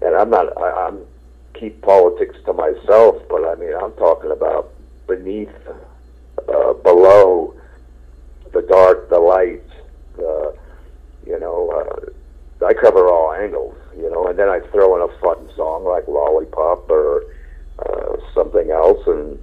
[0.01, 0.57] uh, and I'm not.
[0.57, 1.05] I, I'm
[1.53, 4.73] keep politics to myself, but I mean, I'm talking about
[5.07, 5.49] beneath,
[6.49, 7.53] uh, below,
[8.51, 9.61] the dark, the light,
[10.15, 10.55] the
[11.25, 15.19] you know, uh, I cover all angles, you know, and then I throw in a
[15.19, 17.23] fun song like Lollipop or
[17.79, 19.39] uh, something else, and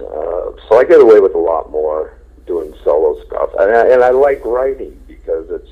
[0.00, 4.02] uh, so I get away with a lot more doing solo stuff, and I, and
[4.02, 5.70] I like writing because it's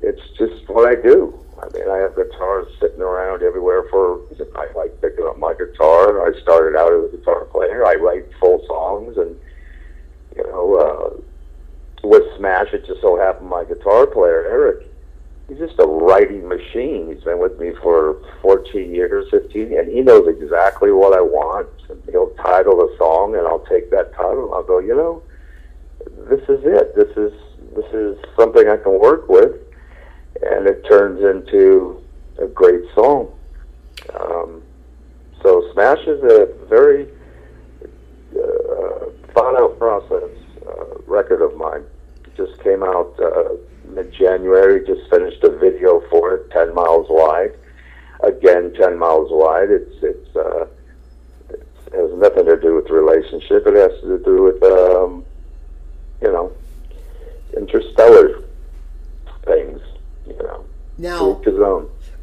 [0.00, 1.38] it's just what I do.
[1.60, 4.20] I mean, I have guitars sitting around everywhere for.
[4.54, 6.26] I like picking up my guitar.
[6.26, 7.84] I started out as a guitar player.
[7.84, 9.36] I write full songs, and
[10.36, 11.20] you know, uh,
[12.02, 14.86] with Smash, it just so happened my guitar player, Eric,
[15.48, 17.12] he's just a writing machine.
[17.12, 21.68] He's been with me for 14 years, 15, and he knows exactly what I want.
[21.88, 25.22] And he'll title the song, and I'll take that title, and I'll go, you know,
[26.28, 26.94] this is it.
[26.94, 27.32] This is
[27.74, 29.52] this is something I can work with,
[30.42, 32.02] and it turns into
[32.38, 33.32] a great song.
[34.18, 34.62] Um,
[35.42, 37.08] so Smash is a very
[38.32, 40.30] uh, thought out process
[40.66, 41.84] uh, record of mine.
[42.24, 43.54] It just came out uh,
[43.86, 44.86] mid January.
[44.86, 47.52] Just finished a video for it, ten miles wide.
[48.24, 49.70] Again, ten miles wide.
[49.70, 50.66] It's it's uh,
[51.92, 53.66] has nothing to do with the relationship.
[53.66, 55.24] It has to do with um,
[56.22, 56.52] you know
[57.56, 58.42] interstellar
[59.44, 59.80] things.
[60.26, 60.64] You know,
[60.98, 61.40] now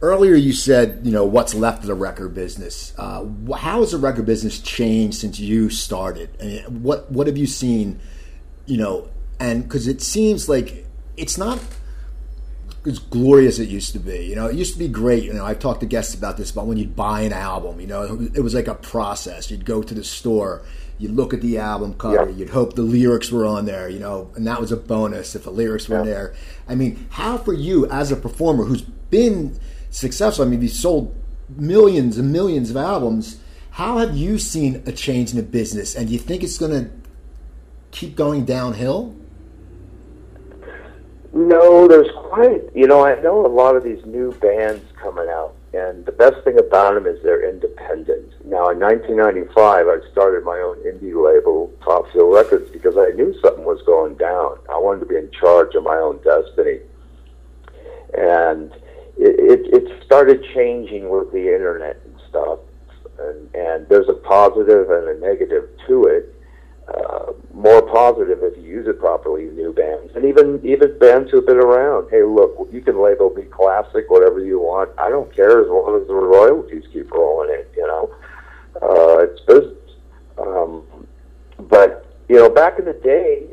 [0.02, 2.94] earlier you said you know what's left of the record business.
[2.98, 3.26] Uh,
[3.56, 6.30] how has the record business changed since you started?
[6.40, 8.00] And what what have you seen?
[8.66, 10.86] You know, and because it seems like
[11.18, 11.60] it's not
[12.86, 14.26] as glorious as it used to be.
[14.26, 15.24] You know, it used to be great.
[15.24, 17.80] You know, I've talked to guests about this, about when you'd buy an album.
[17.80, 19.50] You know, it was like a process.
[19.50, 20.62] You'd go to the store,
[20.98, 22.36] you'd look at the album cover, yeah.
[22.36, 23.90] you'd hope the lyrics were on there.
[23.90, 26.06] You know, and that was a bonus if the lyrics were yeah.
[26.06, 26.36] there.
[26.68, 30.46] I mean, how for you as a performer who's been successful?
[30.46, 31.16] I mean, you sold
[31.50, 33.40] millions and millions of albums.
[33.72, 36.72] How have you seen a change in the business, and do you think it's going
[36.72, 36.92] to
[37.92, 39.16] keep going downhill?
[41.36, 42.62] No, there's quite.
[42.74, 46.42] You know, I know a lot of these new bands coming out, and the best
[46.46, 48.32] thing about them is they're independent.
[48.46, 53.38] Now, in 1995, I started my own indie label, Top Fuel Records, because I knew
[53.42, 54.60] something was going down.
[54.72, 56.80] I wanted to be in charge of my own destiny,
[58.18, 58.72] and
[59.18, 62.60] it, it, it started changing with the internet and stuff.
[63.20, 66.25] And, and there's a positive and a negative to it
[67.96, 69.46] positive if you use it properly.
[69.46, 72.10] New bands and even even bands who've been around.
[72.12, 74.90] Hey, look, you can label me classic, whatever you want.
[74.98, 77.66] I don't care as long as the royalties keep rolling in.
[77.78, 78.16] You know,
[78.82, 79.78] uh, it's business.
[80.38, 80.84] Um,
[81.70, 83.48] but you know, back in the day,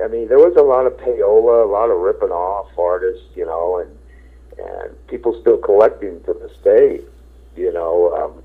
[0.00, 3.26] I mean, there was a lot of payola, a lot of ripping off artists.
[3.34, 3.90] You know, and
[4.64, 7.00] and people still collecting to this day.
[7.56, 8.42] You know, um,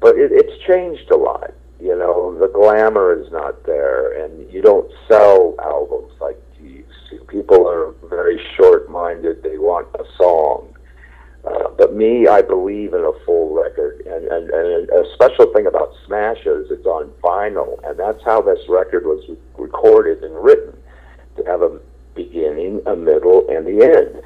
[0.00, 1.52] but it, it's changed a lot
[1.84, 6.82] you know, the glamour is not there, and you don't sell albums like to.
[7.28, 10.74] People are very short-minded; they want a song.
[11.44, 15.66] Uh, but me, I believe in a full record, and, and, and a special thing
[15.66, 19.22] about Smashes, it's on vinyl, and that's how this record was
[19.58, 20.74] recorded and written
[21.36, 21.78] to have a
[22.14, 24.22] beginning, a middle, and the end.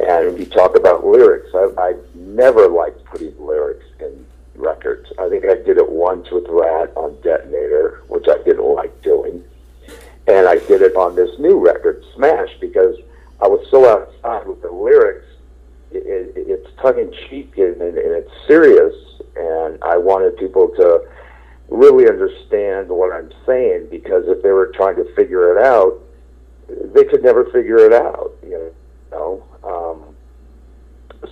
[0.00, 4.25] And you talk about lyrics, I, I never liked putting lyrics in
[4.58, 5.10] records.
[5.18, 9.42] I think I did it once with Ratt on Detonator, which I didn't like doing.
[10.26, 12.96] And I did it on this new record, Smash, because
[13.40, 15.26] I was so outside with the lyrics.
[15.92, 18.94] It, it, it's tongue in cheek and, and, and it's serious,
[19.36, 21.06] and I wanted people to
[21.68, 26.00] really understand what I'm saying because if they were trying to figure it out,
[26.68, 28.32] they could never figure it out.
[28.42, 28.72] You
[29.12, 30.05] know, um,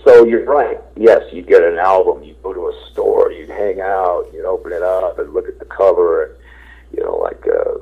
[0.03, 0.79] so you're right.
[0.95, 4.71] Yes, you get an album, you go to a store, you'd hang out, you'd open
[4.71, 6.35] it up and look at the cover, and
[6.91, 7.79] you know, like uh,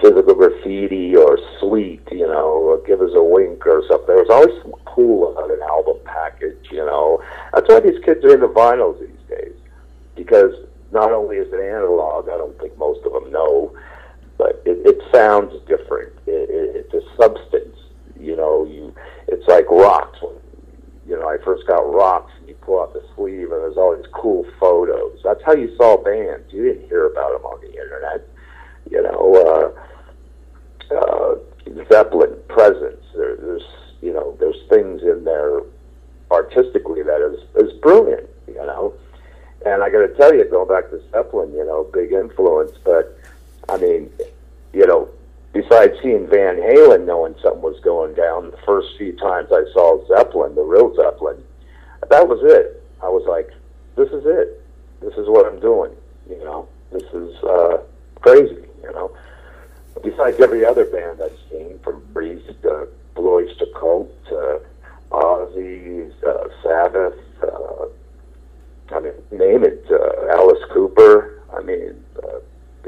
[0.00, 4.14] physical graffiti or sweet, you know, or give us a wink or something.
[4.14, 7.22] There's always some cool about an album package, you know.
[7.52, 9.54] That's why these kids are into vinyls these days,
[10.14, 10.54] because
[10.92, 13.76] not only is it analog, I don't think most of them know,
[14.38, 16.12] but it, it sounds different.
[16.26, 17.76] It, it, it's a substance,
[18.20, 18.64] you know.
[18.64, 18.94] You,
[19.28, 20.34] it's like rocks when
[21.06, 23.96] you know, I first got rocks and you pull out the sleeve and there's all
[23.96, 25.18] these cool photos.
[25.24, 26.52] That's how you saw bands.
[26.52, 28.26] You didn't hear about them on the internet.
[28.90, 29.74] You know,
[30.90, 33.04] uh, uh, Zeppelin presence.
[33.16, 33.62] There, there's,
[34.00, 35.62] you know, there's things in there
[36.30, 38.94] artistically that is, is brilliant, you know.
[39.66, 43.18] And I got to tell you, going back to Zeppelin, you know, big influence, but
[43.68, 44.10] I mean,
[44.72, 45.08] you know,
[45.52, 50.04] besides seeing Van Halen, knowing something was going down, the first few times I saw
[50.08, 51.42] Zeppelin, the real Zeppelin,
[52.08, 52.82] that was it.
[53.02, 53.50] I was like,
[53.96, 54.64] this is it.
[55.00, 55.92] This is what I'm doing.
[56.28, 57.78] You know, this is uh,
[58.20, 58.64] crazy.
[58.82, 59.16] You know,
[60.02, 64.60] besides every other band I've seen, from Priest to Blue Oyster Cult to
[65.10, 67.86] Ozzy, uh, Sabbath, uh,
[68.94, 71.42] I mean, name it, uh, Alice Cooper.
[71.54, 72.40] I mean, uh,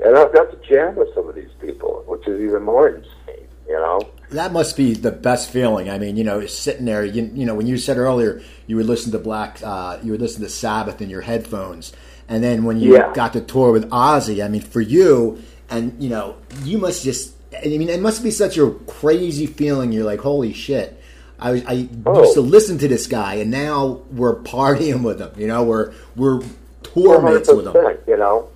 [0.02, 3.46] and I've got to jam with some of these people, which is even more insane,
[3.68, 4.00] you know?
[4.30, 5.88] That must be the best feeling.
[5.88, 8.86] I mean, you know, sitting there, you, you know, when you said earlier you would
[8.86, 11.92] listen to Black, uh, you would listen to Sabbath in your headphones.
[12.28, 13.12] And then when you yeah.
[13.14, 17.34] got to tour with Ozzy, I mean, for you, and, you know, you must just,
[17.54, 19.92] I mean, it must be such a crazy feeling.
[19.92, 21.00] You're like, holy shit.
[21.38, 22.22] I, I oh.
[22.22, 25.32] used to listen to this guy, and now we're partying with him.
[25.36, 26.40] You know, we're we're
[26.82, 27.98] tour mates with him.
[28.06, 28.48] You know,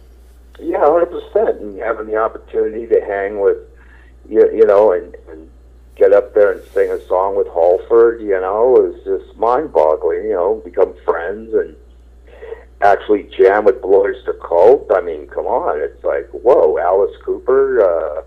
[0.61, 1.61] yeah, hundred percent.
[1.61, 3.59] And having the opportunity to hang with,
[4.29, 5.15] you, you know, and
[5.99, 10.25] get up there and sing a song with Halford, you know, is just mind-boggling.
[10.25, 11.77] You know, become friends and
[12.81, 14.91] actually jam with Blue Oyster Cult.
[14.95, 17.83] I mean, come on, it's like whoa, Alice Cooper.
[17.83, 18.23] Uh,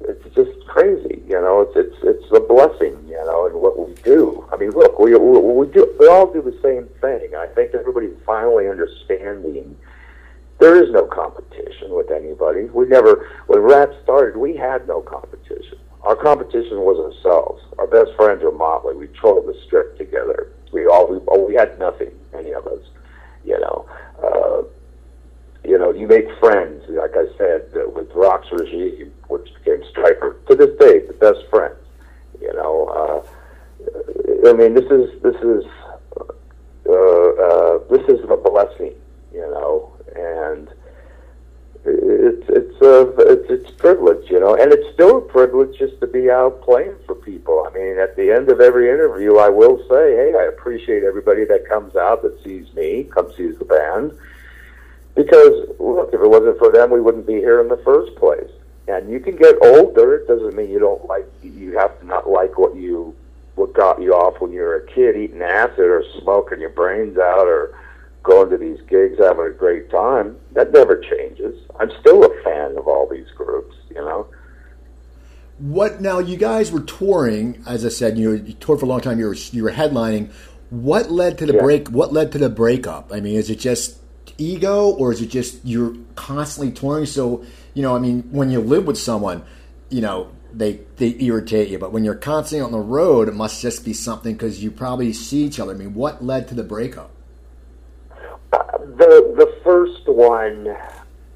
[0.00, 1.60] it's just crazy, you know.
[1.62, 4.48] It's it's it's a blessing, you know, and what we do.
[4.52, 7.34] I mean, look, we we, we do we all do the same thing.
[7.34, 9.76] I think everybody's finally understanding
[10.58, 12.64] there is no competition with anybody.
[12.64, 15.78] We never, when Ratt started, we had no competition.
[16.02, 17.62] Our competition was ourselves.
[17.78, 18.94] Our best friends were Motley.
[18.94, 20.52] We trolled the strip together.
[20.72, 22.80] We all we, oh, we had nothing, any of us.
[23.44, 23.88] You know,
[24.22, 24.62] uh,
[25.68, 26.84] you know, you make friends.
[26.88, 31.40] Like I said, uh, with Roxx Regime, which became Stryper, to this day, the best
[31.50, 31.76] friends.
[32.40, 35.64] You know, uh, I mean, this is this is
[36.18, 38.94] uh, uh, this is a blessing.
[39.32, 40.68] You know, and
[41.84, 46.06] it's it's a it's it's privilege, you know, and it's still a privilege just to
[46.06, 47.66] be out playing for people.
[47.68, 51.44] I mean, at the end of every interview, I will say, hey, I appreciate everybody
[51.44, 54.12] that comes out that sees me, comes sees the band,
[55.14, 58.50] because look, if it wasn't for them, we wouldn't be here in the first place.
[58.88, 61.26] And you can get older; it doesn't mean you don't like.
[61.42, 63.14] You have to not like what you
[63.54, 67.18] what got you off when you were a kid, eating acid or smoking your brains
[67.18, 67.76] out or
[68.22, 70.36] going to these gigs, having a great time.
[70.52, 71.60] That never changes.
[71.78, 74.26] I'm still a fan of all these groups, you know.
[75.58, 76.18] What now?
[76.18, 78.16] You guys were touring, as I said.
[78.16, 79.18] You, know, you toured for a long time.
[79.18, 80.30] You were you were headlining.
[80.70, 81.62] What led to the Yeah.
[81.62, 81.88] break?
[81.88, 83.10] What led to the breakup?
[83.12, 83.98] I mean, is it just
[84.36, 87.06] ego, or is it just you're constantly touring?
[87.06, 87.42] So
[87.74, 89.42] you know, I mean, when you live with someone,
[89.88, 91.78] you know, they they irritate you.
[91.78, 95.12] But when you're constantly on the road, it must just be something because you probably
[95.12, 95.72] see each other.
[95.72, 97.10] I mean, what led to the breakup?
[98.96, 100.74] The the first one,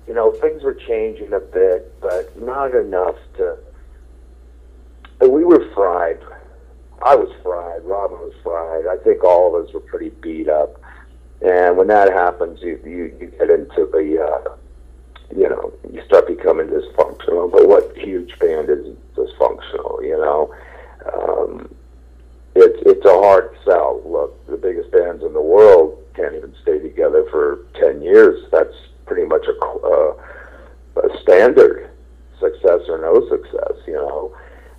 [0.08, 3.58] you know, things were changing a bit, but not enough to.
[5.20, 6.18] We were fried.
[7.02, 7.84] I was fried.
[7.84, 8.86] Robin was fried.
[8.86, 10.80] I think all of us were pretty beat up.
[11.42, 14.56] And when that happens, you you, you get into the, uh,
[15.36, 17.52] you know, you start becoming dysfunctional.
[17.52, 20.02] But what huge band is dysfunctional?
[20.02, 20.54] You know,
[21.12, 21.74] um,
[22.54, 24.00] it's it's a hard sell.
[24.06, 28.44] Look, the biggest bands in the world can't even stay together for ten years.
[28.50, 28.74] That's
[29.06, 30.14] pretty much a, uh,
[31.08, 31.90] a standard,
[32.40, 33.72] success or no success.
[33.86, 34.36] You know,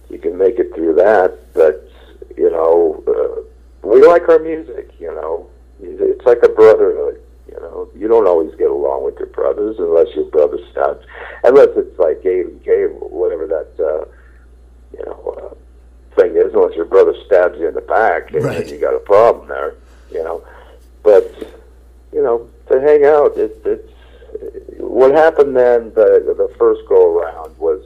[0.09, 1.89] you can make it through that, but
[2.37, 4.91] you know, uh, we like our music.
[4.99, 5.49] You know,
[5.81, 7.19] it's like a brotherhood.
[7.47, 11.05] You know, you don't always get along with your brothers unless your brother stabs,
[11.43, 13.69] unless it's like Gabe and Cable, whatever that.
[13.79, 14.05] Uh,
[14.97, 15.35] you know.
[15.51, 15.55] Uh,
[16.15, 18.63] thing is, unless your brother stabs you in the back, and Right.
[18.63, 19.73] then you got a problem there,
[20.11, 20.43] you know.
[21.03, 21.53] But
[22.11, 23.91] you know, to hang out, it, it's
[24.79, 25.93] what happened then.
[25.93, 27.83] The the first go around was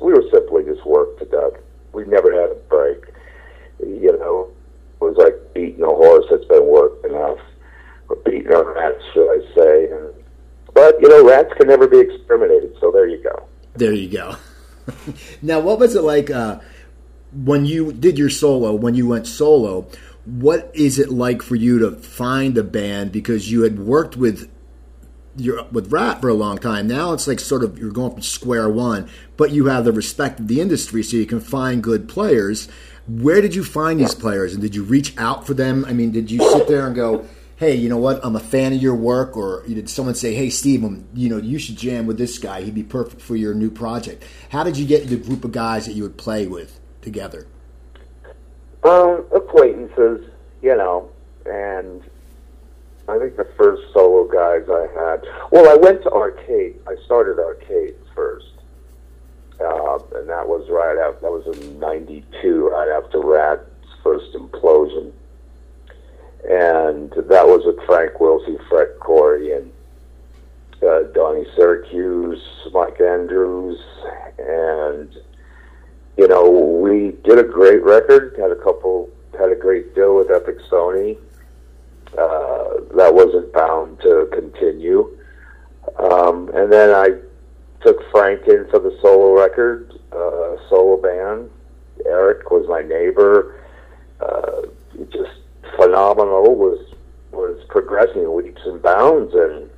[0.00, 1.60] we were simply just worked to death.
[1.92, 3.04] We never had a break.
[3.80, 4.50] You know,
[5.00, 7.38] it was like beating a horse that's been worked enough,
[8.08, 9.90] or beating a rat, should I say?
[9.90, 10.14] And,
[10.74, 13.46] but you know, rats can never be exterminated, so there you go.
[13.74, 14.36] There you go.
[15.42, 16.60] now, what was it like uh,
[17.32, 18.72] when you did your solo?
[18.72, 19.88] When you went solo,
[20.26, 24.50] what is it like for you to find a band because you had worked with
[25.36, 26.88] your with Ratt for a long time?
[26.88, 30.40] Now it's like sort of you're going from square one, but you have the respect
[30.40, 32.68] of the industry, so you can find good players.
[33.06, 35.84] Where did you find these players, and did you reach out for them?
[35.84, 37.24] I mean, did you sit there and go?
[37.54, 38.22] Hey, you know what?
[38.22, 39.36] I'm a fan of your work.
[39.36, 42.62] Or did someone say, "Hey, Steve, um, you know, you should jam with this guy.
[42.62, 45.86] He'd be perfect for your new project." How did you get the group of guys
[45.86, 47.46] that you would play with together?
[48.86, 50.30] Um, acquaintances,
[50.62, 51.10] you know,
[51.44, 52.00] and
[53.08, 55.24] I think the first solo guys I had.
[55.50, 56.76] Well, I went to arcade.
[56.86, 58.52] I started arcades first,
[59.60, 61.20] uh, and that was right after.
[61.22, 63.68] That was in '92, right after Ratt's
[64.04, 65.10] first implosion,
[66.48, 69.72] and that was with Frank Wilsey, Fred Coury, and
[70.80, 72.40] uh, Donnie Syracuse,
[72.72, 73.80] Mike Andrews,
[74.38, 75.12] and
[76.16, 80.30] you know, we did a great record, had a couple, had a great deal with
[80.30, 81.18] Epic Sony.
[82.16, 85.18] Uh, that wasn't bound to continue.
[85.98, 87.08] Um, and then I
[87.84, 91.50] took Frank in for the solo record, uh, solo band.
[92.06, 93.60] Eric was my neighbor.
[94.20, 94.62] Uh,
[95.10, 95.40] just
[95.76, 96.54] phenomenal.
[96.54, 96.94] Was
[97.32, 99.34] was progressing leaps and bounds.
[99.34, 99.68] And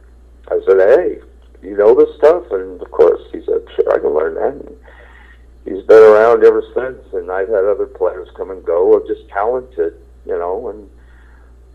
[0.49, 1.21] I said, "Hey,
[1.63, 4.78] you know this stuff?" And of course, he said, "Sure, I can learn that." And,
[5.69, 9.29] he's been around ever since, and I've had other players come and go, or just
[9.29, 9.95] talented,
[10.27, 10.89] you know, and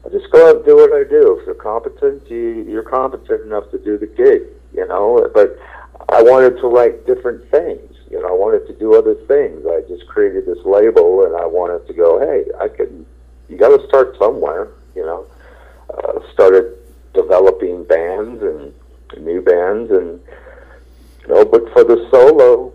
[0.06, 1.40] I just go out and do what I do.
[1.40, 5.30] If you're competent, you, you're competent enough to do the gig, you know.
[5.34, 5.58] But
[6.10, 8.28] I wanted to write different things, you know.
[8.28, 9.66] I wanted to do other things.
[9.66, 13.06] I just created this label, and I wanted to go, hey, I can.
[13.50, 15.26] You got to start somewhere, you know.
[15.90, 16.78] Uh, started
[17.14, 18.74] developing bands and
[19.24, 20.20] new bands, and
[21.22, 21.46] you know.
[21.46, 22.74] But for the solo,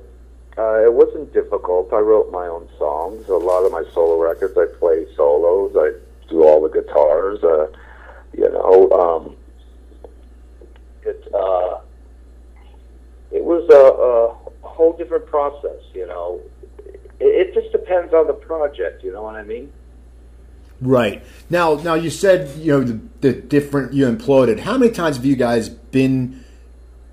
[0.58, 1.92] uh, it wasn't difficult.
[1.92, 3.28] I wrote my own songs.
[3.28, 5.76] A lot of my solo records, I play solos.
[5.76, 5.92] I
[6.28, 7.42] do all the guitars.
[7.44, 7.68] Uh,
[8.36, 9.36] you know, um,
[11.02, 11.78] it uh,
[13.30, 15.80] it was a, a whole different process.
[15.94, 16.40] You know,
[16.86, 19.04] it, it just depends on the project.
[19.04, 19.72] You know what I mean?
[20.80, 24.60] Right now, now you said you know the, the different you imploded.
[24.60, 26.44] How many times have you guys been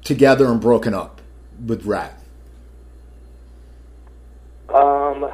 [0.04, 1.22] together and broken up
[1.64, 2.20] with Ratt?
[4.70, 5.32] Um,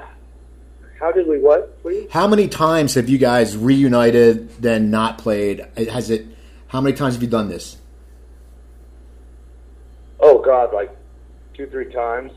[1.39, 1.81] how what?
[1.81, 2.07] Please.
[2.11, 5.65] How many times have you guys reunited then not played?
[5.77, 6.25] Has it?
[6.67, 7.77] How many times have you done this?
[10.19, 10.95] Oh God, like
[11.53, 12.31] two, three times.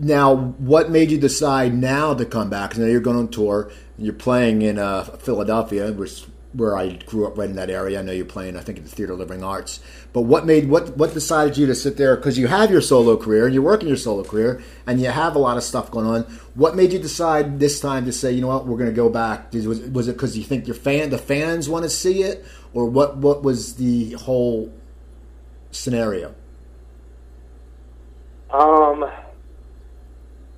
[0.00, 2.70] Now, what made you decide now to come back?
[2.70, 6.24] Because now you're going on tour and you're playing in uh, Philadelphia, which
[6.54, 7.98] where I grew up right in that area.
[7.98, 9.80] I know you're playing, I think, at the Theater Living Arts.
[10.12, 12.16] But what made what what decided you to sit there?
[12.16, 15.36] Because you have your solo career and you're working your solo career and you have
[15.36, 16.22] a lot of stuff going on.
[16.54, 19.10] What made you decide this time to say, you know what, we're going to go
[19.10, 19.52] back?
[19.52, 22.86] Was, was it because you think your fan the fans want to see it, or
[22.86, 23.18] what?
[23.18, 24.72] What was the whole
[25.70, 26.34] scenario?
[28.50, 29.04] Um,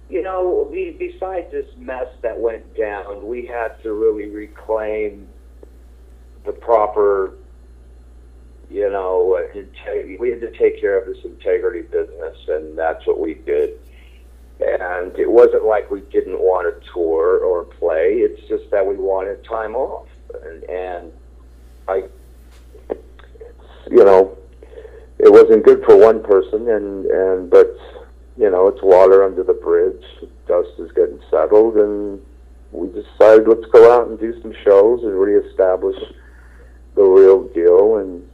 [0.08, 5.26] you know, besides this mess that went down, we had to really reclaim
[6.44, 7.34] the proper,
[8.70, 9.38] you know,
[10.18, 13.78] we had to take care of this integrity business, and that's what we did.
[14.60, 18.16] And it wasn't like we didn't want to tour or play.
[18.16, 20.06] It's just that we wanted time off,
[20.44, 21.12] and, and
[21.88, 22.04] I,
[23.90, 24.36] you know,
[25.18, 27.76] it wasn't good for one person, and and but
[28.36, 30.02] you know, it's water under the bridge.
[30.46, 32.20] Dust is getting settled, and
[32.72, 35.96] we decided let's go out and do some shows and reestablish
[37.00, 38.28] the real deal and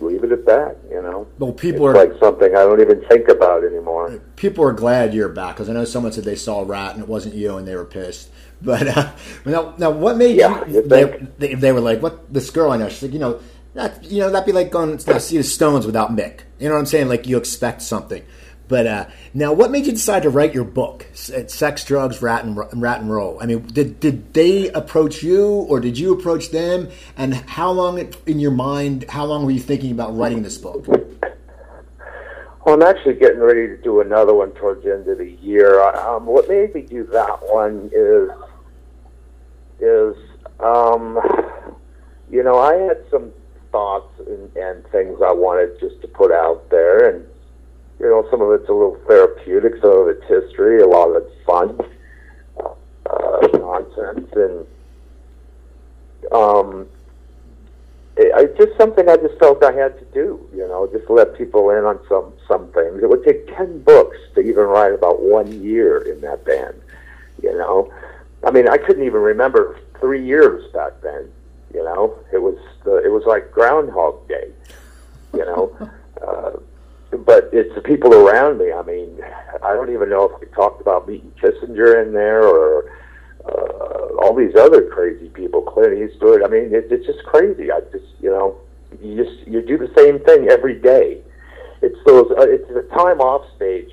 [0.00, 0.76] leave it at that.
[0.90, 4.20] You know, well, people it's are like something I don't even think about anymore.
[4.36, 7.08] People are glad you're back because I know someone said they saw Ratt and it
[7.08, 8.30] wasn't you, and they were pissed.
[8.64, 9.12] But uh,
[9.44, 10.80] now, now, what made yeah, you?
[10.80, 11.04] They,
[11.38, 13.40] they, they, were like, "What?" This girl I know, she's like, "You know,
[13.74, 16.74] that you know that'd be like going to see the Stones without Mick." You know
[16.74, 17.08] what I'm saying?
[17.08, 18.24] Like you expect something.
[18.66, 22.56] But uh, now, what made you decide to write your book, "Sex, Drugs, Ratt and
[22.80, 23.38] Ratt and Roll"?
[23.40, 26.88] I mean, did did they approach you, or did you approach them?
[27.16, 30.86] And how long, in your mind, how long were you thinking about writing this book?
[32.64, 35.82] Well, I'm actually getting ready to do another one towards the end of the year.
[35.82, 38.30] Um, what made me do that one is
[39.80, 40.16] is
[40.60, 41.20] um,
[42.30, 43.30] you know I had some
[43.70, 47.26] thoughts and, and things I wanted just to put out there and
[48.00, 51.22] you know, some of it's a little therapeutic, some of it's history, a lot of
[51.22, 51.78] it's fun,
[52.58, 54.66] uh, nonsense, and
[56.32, 56.86] um,
[58.16, 60.46] it, it's just something I just felt I had to do.
[60.54, 63.02] You know, just let people in on some some things.
[63.02, 66.80] It would take ten books to even write about one year in that band.
[67.42, 67.92] You know,
[68.44, 71.30] I mean, I couldn't even remember three years back then.
[71.72, 74.50] You know, it was the, it was like Groundhog Day.
[75.32, 75.90] You know.
[76.24, 76.52] Uh,
[77.18, 78.72] but it's the people around me.
[78.72, 79.20] I mean,
[79.62, 82.90] I don't even know if we talked about meeting Kissinger in there or
[83.46, 86.42] uh, all these other crazy people, Clint Eastwood.
[86.42, 87.70] I mean, it, it's just crazy.
[87.70, 88.56] I just, you know,
[89.02, 91.20] you just you do the same thing every day.
[91.82, 92.30] It's those.
[92.30, 93.90] Uh, it's the time off stage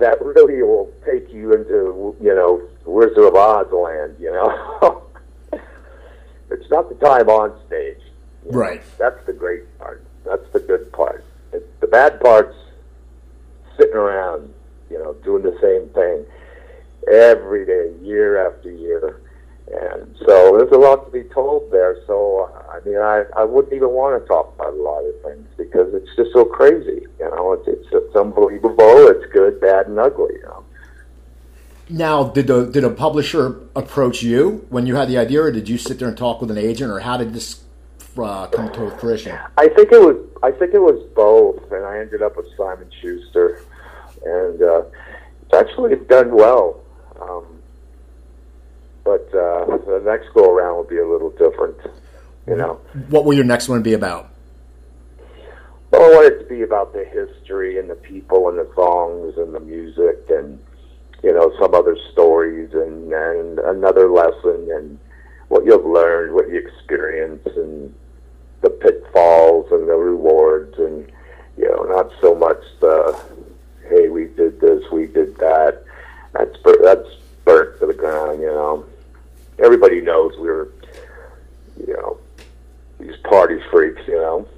[0.00, 4.16] that really will take you into, you know, Wizard of Oz land.
[4.18, 5.02] You know,
[6.50, 7.98] it's not the time on stage.
[8.44, 8.58] You know?
[8.58, 8.82] Right.
[8.98, 10.02] That's the great part.
[10.24, 11.24] That's the good part
[11.80, 12.56] the bad part's
[13.78, 14.52] sitting around,
[14.90, 16.24] you know, doing the same thing
[17.12, 19.20] every day, year after year.
[19.72, 21.96] And so there's a lot to be told there.
[22.06, 25.46] So, I mean, I, I wouldn't even want to talk about a lot of things
[25.56, 27.06] because it's just so crazy.
[27.20, 29.06] You know, it's, it's, it's unbelievable.
[29.08, 30.64] It's good, bad, and ugly, you know.
[31.88, 35.68] Now, did the did a publisher approach you when you had the idea, or did
[35.68, 37.62] you sit there and talk with an agent, or how did this
[38.16, 39.38] uh, come to fruition?
[39.58, 40.16] I think it was.
[40.42, 41.51] I think it was both,
[42.02, 43.62] ended up with Simon Schuster,
[44.24, 44.82] and uh,
[45.42, 46.80] it's actually done well.
[47.20, 47.44] Um,
[49.04, 51.76] but uh, the next go around will be a little different.
[52.46, 52.80] You know.
[53.08, 54.30] What will your next one be about?
[55.90, 59.36] Well, I want it to be about the history and the people and the songs
[59.36, 60.58] and the music and
[61.22, 64.98] you know some other stories and and another lesson and
[65.48, 67.94] what you've learned, what you experience, and
[68.62, 71.12] the pitfalls and the rewards, and
[71.56, 73.18] you know, not so much the
[73.88, 75.82] hey, we did this, we did that.
[76.32, 77.08] That's that's
[77.44, 78.40] burnt to the ground.
[78.40, 78.86] You know,
[79.58, 80.68] everybody knows we are
[81.86, 82.18] you know,
[82.98, 84.02] these party freaks.
[84.06, 84.48] You know.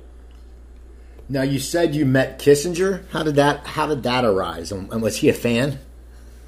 [1.29, 3.05] Now you said you met Kissinger.
[3.11, 3.67] How did that?
[3.67, 4.73] How did that arise?
[4.73, 5.79] And was he a fan?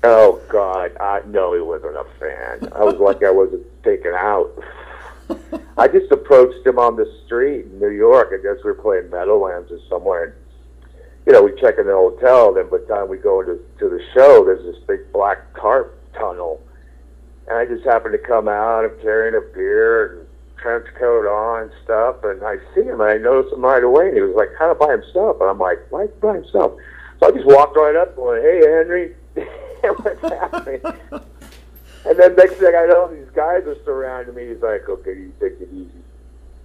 [0.05, 2.73] Oh God, I, no, he wasn't a fan.
[2.73, 4.53] I was like I wasn't taken out.
[5.79, 8.33] I just approached him on the street in New York.
[8.33, 10.25] I guess we were playing Meadowlands or somewhere.
[10.25, 10.35] And,
[11.27, 12.55] you know, we check in the hotel.
[12.55, 15.99] Then by the time we go into to the show, there's this big black tarp
[16.15, 16.61] tunnel,
[17.49, 18.85] and I just happened to come out.
[18.85, 23.11] I'm carrying a beer and trench coat on and stuff, and I see him, and
[23.11, 25.59] I notice him right away, and he was like kind of by himself, and I'm
[25.59, 26.73] like, why is he by himself?
[27.21, 29.15] So I just walked right up and went, hey, Henry,
[30.03, 30.81] what's happening?
[32.09, 34.49] and then next thing I know, these guys are surrounding me.
[34.49, 36.03] He's like, okay, you take it easy,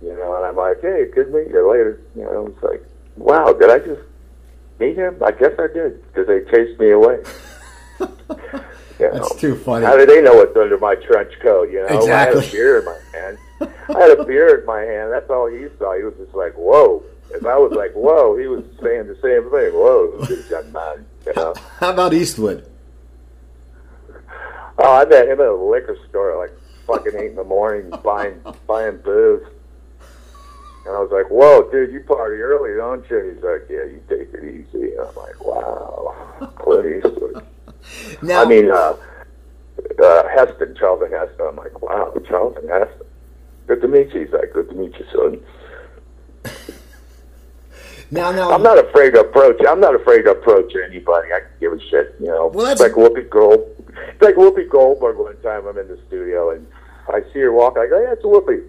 [0.02, 2.00] you know, and I'm like, hey, good to meet you later.
[2.16, 2.84] You know, it's like,
[3.18, 4.02] wow, did I just
[4.80, 5.22] meet him?
[5.24, 7.24] I guess I did, because they chased me away.
[9.02, 9.84] You know, That's too funny.
[9.84, 11.72] How do they know what's under my trench coat?
[11.72, 12.14] You know, exactly.
[12.14, 13.38] I had a beer in my hand.
[13.90, 15.12] I had a beer in my hand.
[15.12, 15.98] That's all he saw.
[15.98, 19.50] He was just like, "Whoa!" If I was like, "Whoa," he was saying the same
[19.50, 19.74] thing.
[19.74, 21.56] "Whoa, this young man." You know.
[21.80, 22.64] How about Eastwood?
[24.84, 26.52] Oh, I met him at a liquor store like
[26.88, 29.46] fucking eight in the morning, buying buying booze.
[30.86, 34.02] And I was like, "Whoa, dude, you party early, don't you?" He's like, "Yeah, you
[34.10, 37.46] take it easy." And I'm like, "Wow, Clint Eastwood."
[38.22, 38.96] Now, I mean, uh,
[40.02, 41.48] uh, Heston, Charlton Heston.
[41.50, 43.08] I'm like, wow, Charlton Heston.
[43.68, 44.22] Good to meet you.
[44.22, 46.54] He's like, good to meet you, son.
[48.12, 49.60] Now, now, I'm not afraid to approach.
[49.68, 51.30] I'm not afraid to approach anybody.
[51.34, 52.16] I can give a shit.
[52.20, 53.74] You know, Well, it's like Whoopi Gold.
[53.88, 55.18] It's like Whoopi Goldberg.
[55.18, 56.68] One time, I'm in the studio and
[57.08, 57.78] I see her walk.
[57.78, 58.64] I go, hey, it's Whoopi.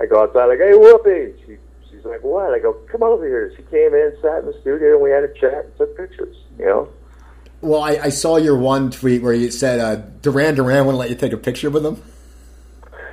[0.00, 0.46] I go outside.
[0.46, 1.34] like, hey, Whoopi.
[1.46, 1.56] She,
[1.90, 2.52] she's like, what?
[2.54, 3.52] I go, come over here.
[3.56, 6.36] She came in, sat in the studio, and we had a chat and took pictures.
[6.58, 6.88] You know.
[7.60, 11.10] well, I, I saw your one tweet where you said uh, Duran Duran wouldn't let
[11.10, 12.02] you take a picture with him.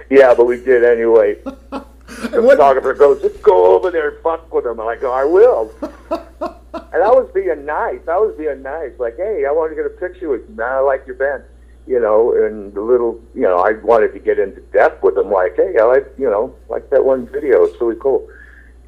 [0.10, 1.38] Yeah, but we did anyway.
[2.08, 4.80] The photographer goes, just go over there and fuck with him.
[4.80, 5.74] And I go, I will.
[5.82, 8.02] and I was being nice.
[8.08, 8.92] I was being nice.
[9.00, 10.72] Like, hey, I want to get a picture with you, man.
[10.72, 11.44] I like your band.
[11.88, 15.32] You know, and the little, you know, I wanted to get into depth with him.
[15.32, 17.64] Like, hey, I like, you know, like that one video.
[17.64, 18.28] It's really cool.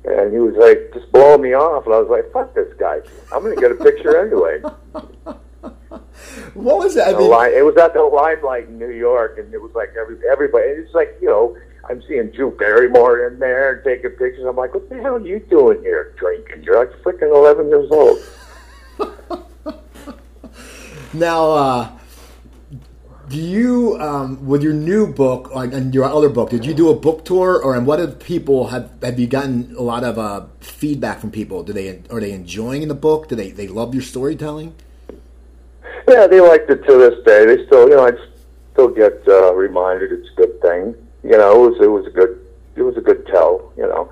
[0.03, 1.85] And he was like, just blow me off.
[1.85, 2.99] And I was like, fuck this guy.
[3.31, 4.61] I'm going to get a picture anyway.
[6.53, 7.15] What was that?
[7.15, 9.93] I mean, line, it was at the limelight in New York, and it was like
[9.99, 10.69] every everybody.
[10.69, 11.55] And it's like you know,
[11.89, 14.45] I'm seeing Drew Barrymore in there and taking pictures.
[14.45, 16.63] I'm like, what the hell are you doing here, drinking?
[16.63, 18.19] You're like freaking 11 years old.
[21.13, 21.89] now, uh,
[23.29, 26.49] do you um, with your new book and your other book?
[26.49, 29.75] Did you do a book tour, or and what have people have have you gotten
[29.77, 31.63] a lot of uh, feedback from people?
[31.63, 33.27] Do they are they enjoying the book?
[33.27, 34.75] Do they they love your storytelling?
[36.07, 37.45] Yeah, they liked it to this day.
[37.45, 38.11] They still, you know, I
[38.71, 40.95] still get uh, reminded it's a good thing.
[41.27, 42.39] You know, it was it was a good
[42.77, 43.73] it was a good tell.
[43.75, 44.09] You know,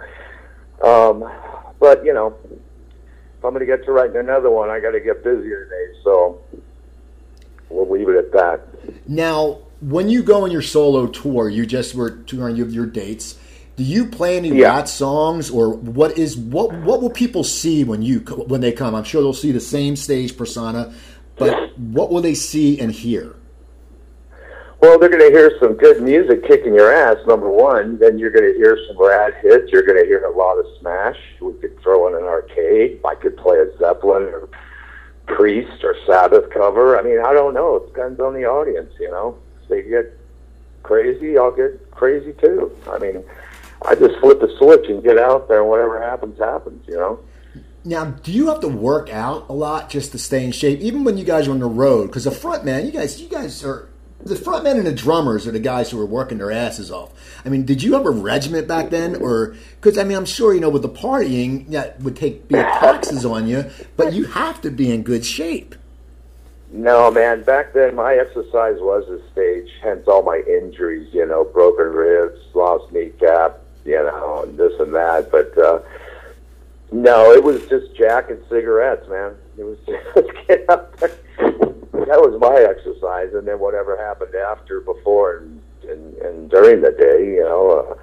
[0.83, 1.31] um,
[1.79, 4.99] but you know, if I'm going to get to writing another one, I got to
[4.99, 5.99] get busier today.
[6.03, 6.41] So
[7.69, 9.07] we'll leave it at that.
[9.07, 13.39] Now, when you go on your solo tour, you just were touring your, your dates.
[13.77, 14.75] Do you play any Yeah.
[14.75, 18.93] Ratt songs, or what is what what will people see when you when they come?
[18.93, 20.93] I'm sure they'll see the same stage persona,
[21.37, 23.35] but what will they see and hear?
[24.85, 27.97] Well, they're going to hear some good music kicking your ass, number one.
[27.97, 29.71] Then you're going to hear some Ratt hits.
[29.71, 31.17] You're going to hear a lot of Smash.
[31.41, 32.99] We could throw in an arcade.
[33.03, 34.47] I could play a Zeppelin or
[35.25, 36.99] Priest or Sabbath cover.
[36.99, 37.77] I mean, I don't know.
[37.77, 39.39] It depends on the audience, you know.
[39.63, 40.19] If they get
[40.83, 42.71] crazy, I'll get crazy too.
[42.87, 43.23] I mean,
[43.87, 47.19] I just flip the switch and get out there, and whatever happens, happens, you know.
[47.85, 51.03] Now, do you have to work out a lot just to stay in shape, even
[51.03, 52.05] when you guys are on the road?
[52.05, 53.89] Because the front man, you guys, you guys are
[54.25, 57.13] the front men and the drummers are the guys who are working their asses off.
[57.45, 60.53] I mean, did you have a regiment back then, or because I mean, I'm sure
[60.53, 64.61] you know with the partying that would take big taxes on you, but you have
[64.61, 65.75] to be in good shape.
[66.71, 67.43] No, man.
[67.43, 69.71] Back then, my exercise was the stage.
[69.81, 71.13] Hence, all my injuries.
[71.13, 73.59] You know, broken ribs, lost kneecap.
[73.85, 75.31] You know, and this and that.
[75.31, 75.79] But uh,
[76.91, 79.35] no, it was just jack and cigarettes, man.
[79.57, 81.11] It was just get up there.
[81.99, 86.91] That was my exercise, and then whatever happened after, before, and and, and during the
[86.91, 87.95] day, you know, uh,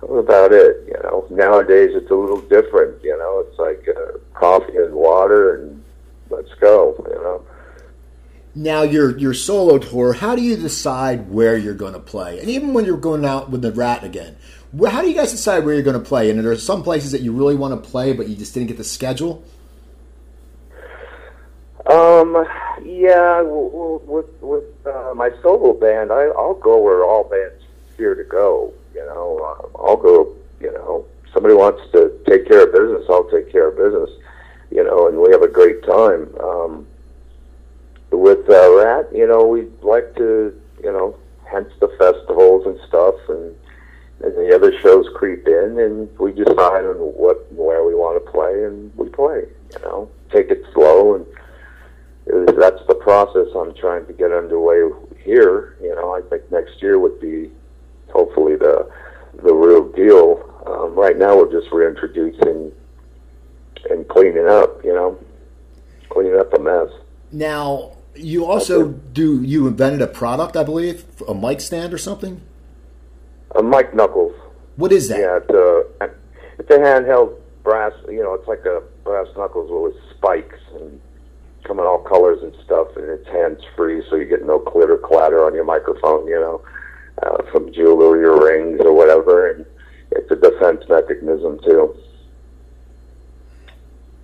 [0.00, 0.84] that was about it.
[0.86, 3.02] You know, nowadays it's a little different.
[3.02, 5.82] You know, it's like uh, coffee and water, and
[6.30, 6.94] let's go.
[7.08, 7.44] You know.
[8.54, 12.40] Now your your solo tour, how do you decide where you're going to play?
[12.40, 14.36] And even when you're going out with the Ratt again,
[14.88, 16.30] how do you guys decide where you're going to play?
[16.30, 18.68] And are there some places that you really want to play, but you just didn't
[18.68, 19.44] get the schedule?
[21.86, 22.44] Um,
[22.84, 27.62] yeah, w- w- with with uh, my solo band, I, I'll go where all bands
[27.96, 28.72] fear to go.
[28.94, 30.34] You know, um, I'll go.
[30.60, 34.10] You know, somebody wants to take care of business, I'll take care of business.
[34.70, 36.34] You know, and we have a great time.
[36.40, 36.86] Um,
[38.10, 43.14] with uh, Ratt, you know, we like to, you know, hence the festivals and stuff,
[43.28, 43.54] and
[44.24, 48.30] and the other shows creep in, and we decide on what where we want to
[48.32, 49.44] play, and we play.
[49.72, 51.26] You know, take it slow and
[52.26, 54.90] that's the process I'm trying to get underway
[55.22, 55.76] here.
[55.80, 57.50] You know, I think next year would be
[58.12, 58.90] hopefully the
[59.42, 60.42] the real deal.
[60.66, 62.72] Um, right now, we're just reintroducing
[63.90, 64.84] and cleaning up.
[64.84, 65.18] You know,
[66.08, 66.88] cleaning up a mess.
[67.30, 72.40] Now, you also do you invented a product, I believe, a mic stand or something.
[73.54, 74.34] A mic knuckles.
[74.76, 75.20] What is that?
[75.20, 76.10] Yeah, it's a,
[76.58, 77.92] it's a handheld brass.
[78.08, 81.00] You know, it's like a brass knuckles with spikes and
[81.66, 84.96] come in all colors and stuff, and it's hands free, so you get no clitter
[84.98, 86.26] clatter on your microphone.
[86.26, 86.62] You know,
[87.22, 89.66] uh, from jewelry or rings or whatever, and
[90.12, 91.94] it's a defense mechanism too.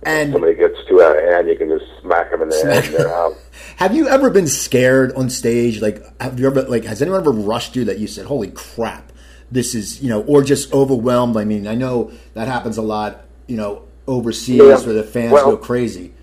[0.05, 2.85] And somebody gets too out of hand, you can just smack them in the head
[2.85, 3.35] and they're out.
[3.77, 5.81] have you ever been scared on stage?
[5.81, 9.11] Like, have you ever like has anyone ever rushed you that you said, "Holy crap,
[9.51, 11.37] this is," you know, or just overwhelmed?
[11.37, 14.85] I mean, I know that happens a lot, you know, overseas Yeah.
[14.85, 16.13] where the fans Well- go crazy.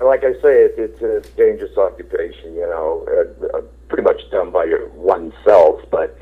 [0.00, 2.54] Like I say, it, it's a dangerous occupation.
[2.54, 6.18] You know, uh, uh, pretty much done by your oneself, but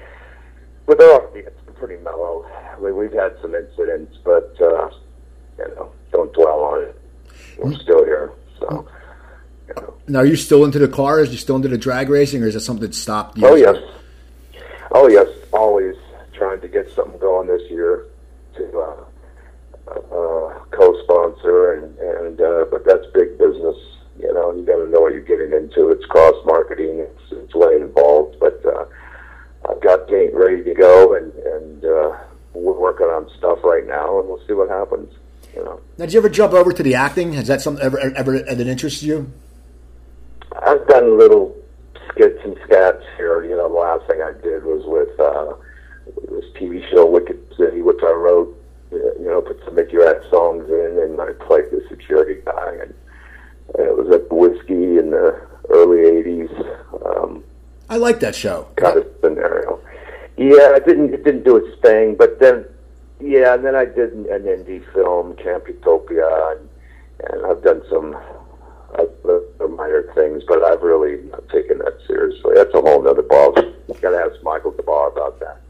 [0.86, 2.46] with our audience, it's pretty mellow.
[2.80, 4.90] We, we've had some incidents, but uh,
[5.58, 7.00] you know, don't dwell on it.
[7.58, 8.88] We're still here, so.
[9.68, 9.94] You know.
[10.08, 11.28] Now, are you still into the cars?
[11.28, 13.46] Are you still into the drag racing, or is it something that stopped you?
[13.46, 13.76] Oh yes,
[14.90, 15.96] oh yes, always
[16.34, 18.06] trying to get something going this year
[18.56, 19.04] to uh,
[19.90, 21.91] uh, co-sponsor, and
[22.33, 23.76] and uh, but that's big business.
[24.18, 25.91] You know, you got to know what you're getting into.
[25.91, 27.01] It's cross marketing.
[27.01, 28.85] It's it's way involved, but uh,
[29.68, 32.16] I've got Gate ready to go, and and uh,
[32.55, 35.12] we're working on stuff right now, and we'll see what happens.
[35.55, 37.35] You know, Now, did you ever jump over to the acting?
[37.35, 39.30] Has that something ever ever that interests you?
[40.64, 41.57] I've done little
[42.11, 43.45] skits and scats here.
[43.45, 45.55] You know, the last thing I did was with uh,
[46.30, 48.59] this TV show Wicked City, which I wrote.
[48.91, 52.95] You know, put some Mickey Ratt songs in, and I played the security guy, and,
[53.74, 56.53] and it was at whiskey in the early '80s.
[57.07, 57.45] Um,
[57.88, 58.68] I like that show.
[58.76, 59.80] kind of scenario.
[60.36, 62.64] Yeah, it didn't it didn't do its thing, but then
[63.20, 66.68] yeah, and then I did an indie film, Camputopia, and,
[67.28, 68.16] and I've done some
[68.99, 72.53] uh, minor things, but I've really not taken that seriously.
[72.55, 73.53] That's a whole other ball.
[73.53, 75.61] Got to ask Michael Des Barres about that.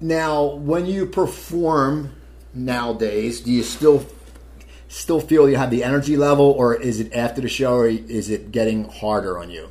[0.00, 2.14] Now, when you perform
[2.54, 3.98] nowadays, do you still
[4.88, 8.30] still feel you have the energy level, or is it after the show, or is
[8.30, 9.68] it getting harder on you?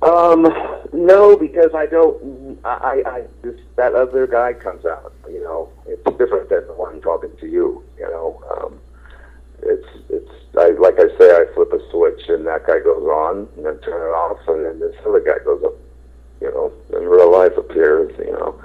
[0.00, 0.46] Um,
[0.92, 2.58] no, because I don't.
[2.64, 5.12] I, I, this that other guy comes out.
[5.28, 7.82] You know, it's different than the one talking to you.
[7.98, 8.80] You know, um,
[9.62, 13.48] it's it's I, like I say, I flip a switch and that guy goes on,
[13.56, 15.74] and then turn it off, and then this other guy goes up.
[16.40, 18.16] You know, in real life appears.
[18.18, 18.60] You know,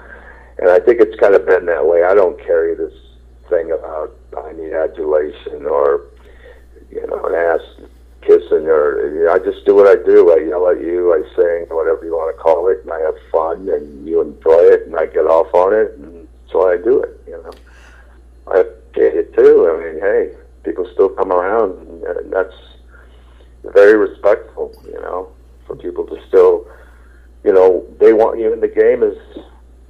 [0.58, 2.04] and I think it's kind of been that way.
[2.04, 2.94] I don't carry this
[3.48, 6.06] thing about I need adulation or
[6.90, 7.60] you know an ass
[8.22, 10.32] kissing or you know, I just do what I do.
[10.32, 13.14] I yell at you, I sing, whatever you want to call it, and I have
[13.30, 16.24] fun, and you enjoy it, and I get off on it, and
[16.54, 17.20] why I do it.
[17.26, 17.50] You know,
[18.46, 18.62] I
[18.94, 19.68] get it too.
[19.68, 22.54] I mean, hey, people still come around, and, that's
[23.62, 24.74] very respectful.
[24.84, 25.32] You know,
[25.66, 26.66] for people to still,
[27.44, 29.02] you know, they want you in the game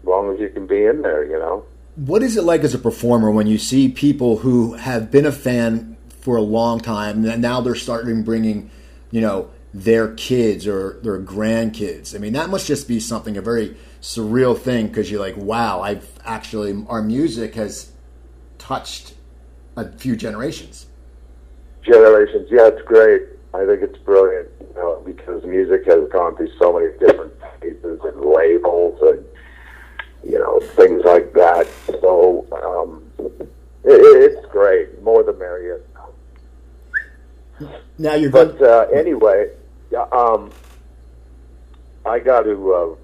[0.04, 1.24] as long as you can be in there.
[1.24, 1.64] You know.
[1.96, 5.32] What is it like as a performer when you see people who have been a
[5.32, 8.70] fan for a long time and now they're starting bringing,
[9.10, 12.14] you know, their kids or their grandkids?
[12.14, 15.80] I mean, that must just be something a very surreal thing because you're like, wow,
[15.80, 17.92] I've actually our music has
[18.58, 19.14] touched
[19.76, 20.86] a few generations.
[21.82, 22.48] generations.
[22.50, 23.22] Yeah, it's great.
[23.54, 28.00] I think it's brilliant, you know, because music has gone through so many different phases
[28.02, 29.24] and labels and
[30.26, 31.66] you know things like that.
[32.00, 33.02] So um,
[33.84, 34.00] it,
[34.34, 35.02] it's great.
[35.02, 35.80] More the merrier.
[37.98, 38.70] Now you're But going.
[38.70, 39.50] uh, anyway,
[40.12, 40.50] um,
[42.04, 42.94] I got to uh,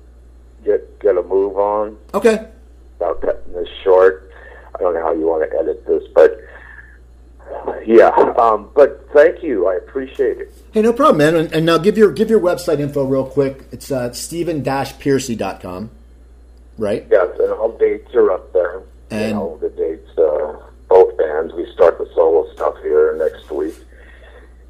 [0.64, 2.48] get get a move on Okay.
[2.96, 4.30] about cutting this short.
[4.74, 6.40] I don't know how you want to edit this, but
[7.86, 8.08] yeah.
[8.38, 9.68] Um, but thank you.
[9.68, 10.52] I appreciate it.
[10.72, 11.36] Hey, no problem, man.
[11.36, 13.64] And, and now give your give your website info real quick.
[13.70, 15.90] It's uh, stephen-pearcy.com,
[16.80, 17.06] right?
[17.10, 18.82] Yes, and all dates are up there.
[19.10, 20.56] And- you know, the dates, uh,
[20.88, 21.52] both bands.
[21.54, 23.74] We start the solo stuff here next week.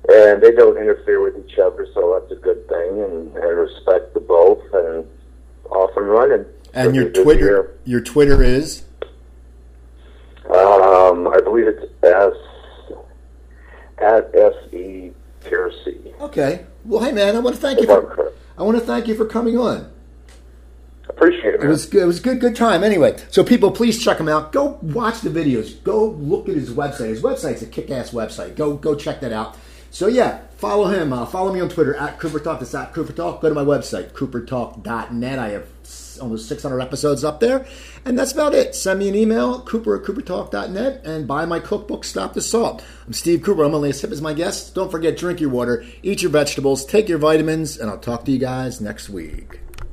[0.08, 3.02] And they don't interfere with each other, so that's a good thing.
[3.02, 5.06] And I respect the both and
[5.70, 6.44] off and running.
[6.74, 7.70] And your Twitter year.
[7.84, 8.82] your Twitter is
[10.46, 12.32] Um, I believe it's S
[13.98, 15.12] at S E
[15.44, 16.12] Pearcy.
[16.20, 16.64] okay.
[16.84, 18.32] Well, hey, man, I want to thank you for.
[18.58, 19.90] I want to thank you for coming on.
[21.20, 21.62] Appreciate it.
[21.62, 22.02] It was good.
[22.02, 22.82] It was a good, good time.
[22.82, 24.52] Anyway, so people, please check him out.
[24.52, 25.82] Go watch the videos.
[25.84, 27.10] Go look at his website.
[27.10, 28.56] His website's a kick-ass website.
[28.56, 29.54] Go, go check that out.
[29.90, 31.12] So yeah, follow him.
[31.12, 32.60] Uh, follow me on Twitter at Cooper Talk.
[32.60, 33.42] That's at Cooper Talk.
[33.42, 35.38] Go to my website, coopertalk.net.
[35.38, 35.66] I have
[36.22, 37.66] almost 600 episodes up there.
[38.06, 38.74] And that's about it.
[38.74, 42.82] Send me an email, cooper at coopertalk.net, and buy my cookbook, Stop the Salt.
[43.06, 43.64] I'm Steve Cooper.
[43.64, 44.70] I'm only as hip as my guests.
[44.70, 48.32] Don't forget, drink your water, eat your vegetables, take your vitamins, and I'll talk to
[48.32, 49.60] you guys next week.